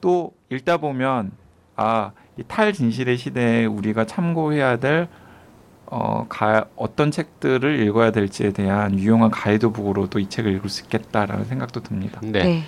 또 0.01 0.33
읽다 0.51 0.77
보면 0.77 1.33
아, 1.77 2.13
이 2.13 2.26
탈진실의 2.45 3.17
시대에 3.17 3.65
우리가 3.65 4.05
참고해야 4.05 4.79
될 4.79 5.09
어, 5.87 6.27
가, 6.29 6.67
어떤 6.77 7.11
책들을 7.11 7.81
읽어야 7.87 8.11
될지에 8.11 8.51
대한 8.51 8.99
유용한 8.99 9.31
가이드북으로도 9.31 10.19
이 10.19 10.29
책을 10.29 10.53
읽을 10.57 10.69
수 10.69 10.83
있겠다라는 10.85 11.45
생각도 11.45 11.83
듭니다. 11.83 12.21
네. 12.23 12.43
네. 12.43 12.63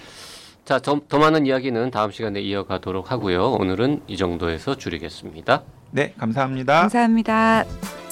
자, 0.65 0.79
더, 0.79 1.01
더 1.09 1.19
많은 1.19 1.47
이야기는 1.47 1.91
다음 1.91 2.11
시간에 2.11 2.41
이어가도록 2.41 3.11
하고요. 3.11 3.53
오늘은 3.53 4.03
이 4.07 4.17
정도에서 4.17 4.77
줄이겠습니다. 4.77 5.63
네, 5.91 6.15
감사합니다. 6.19 6.81
감사합니다. 6.83 8.08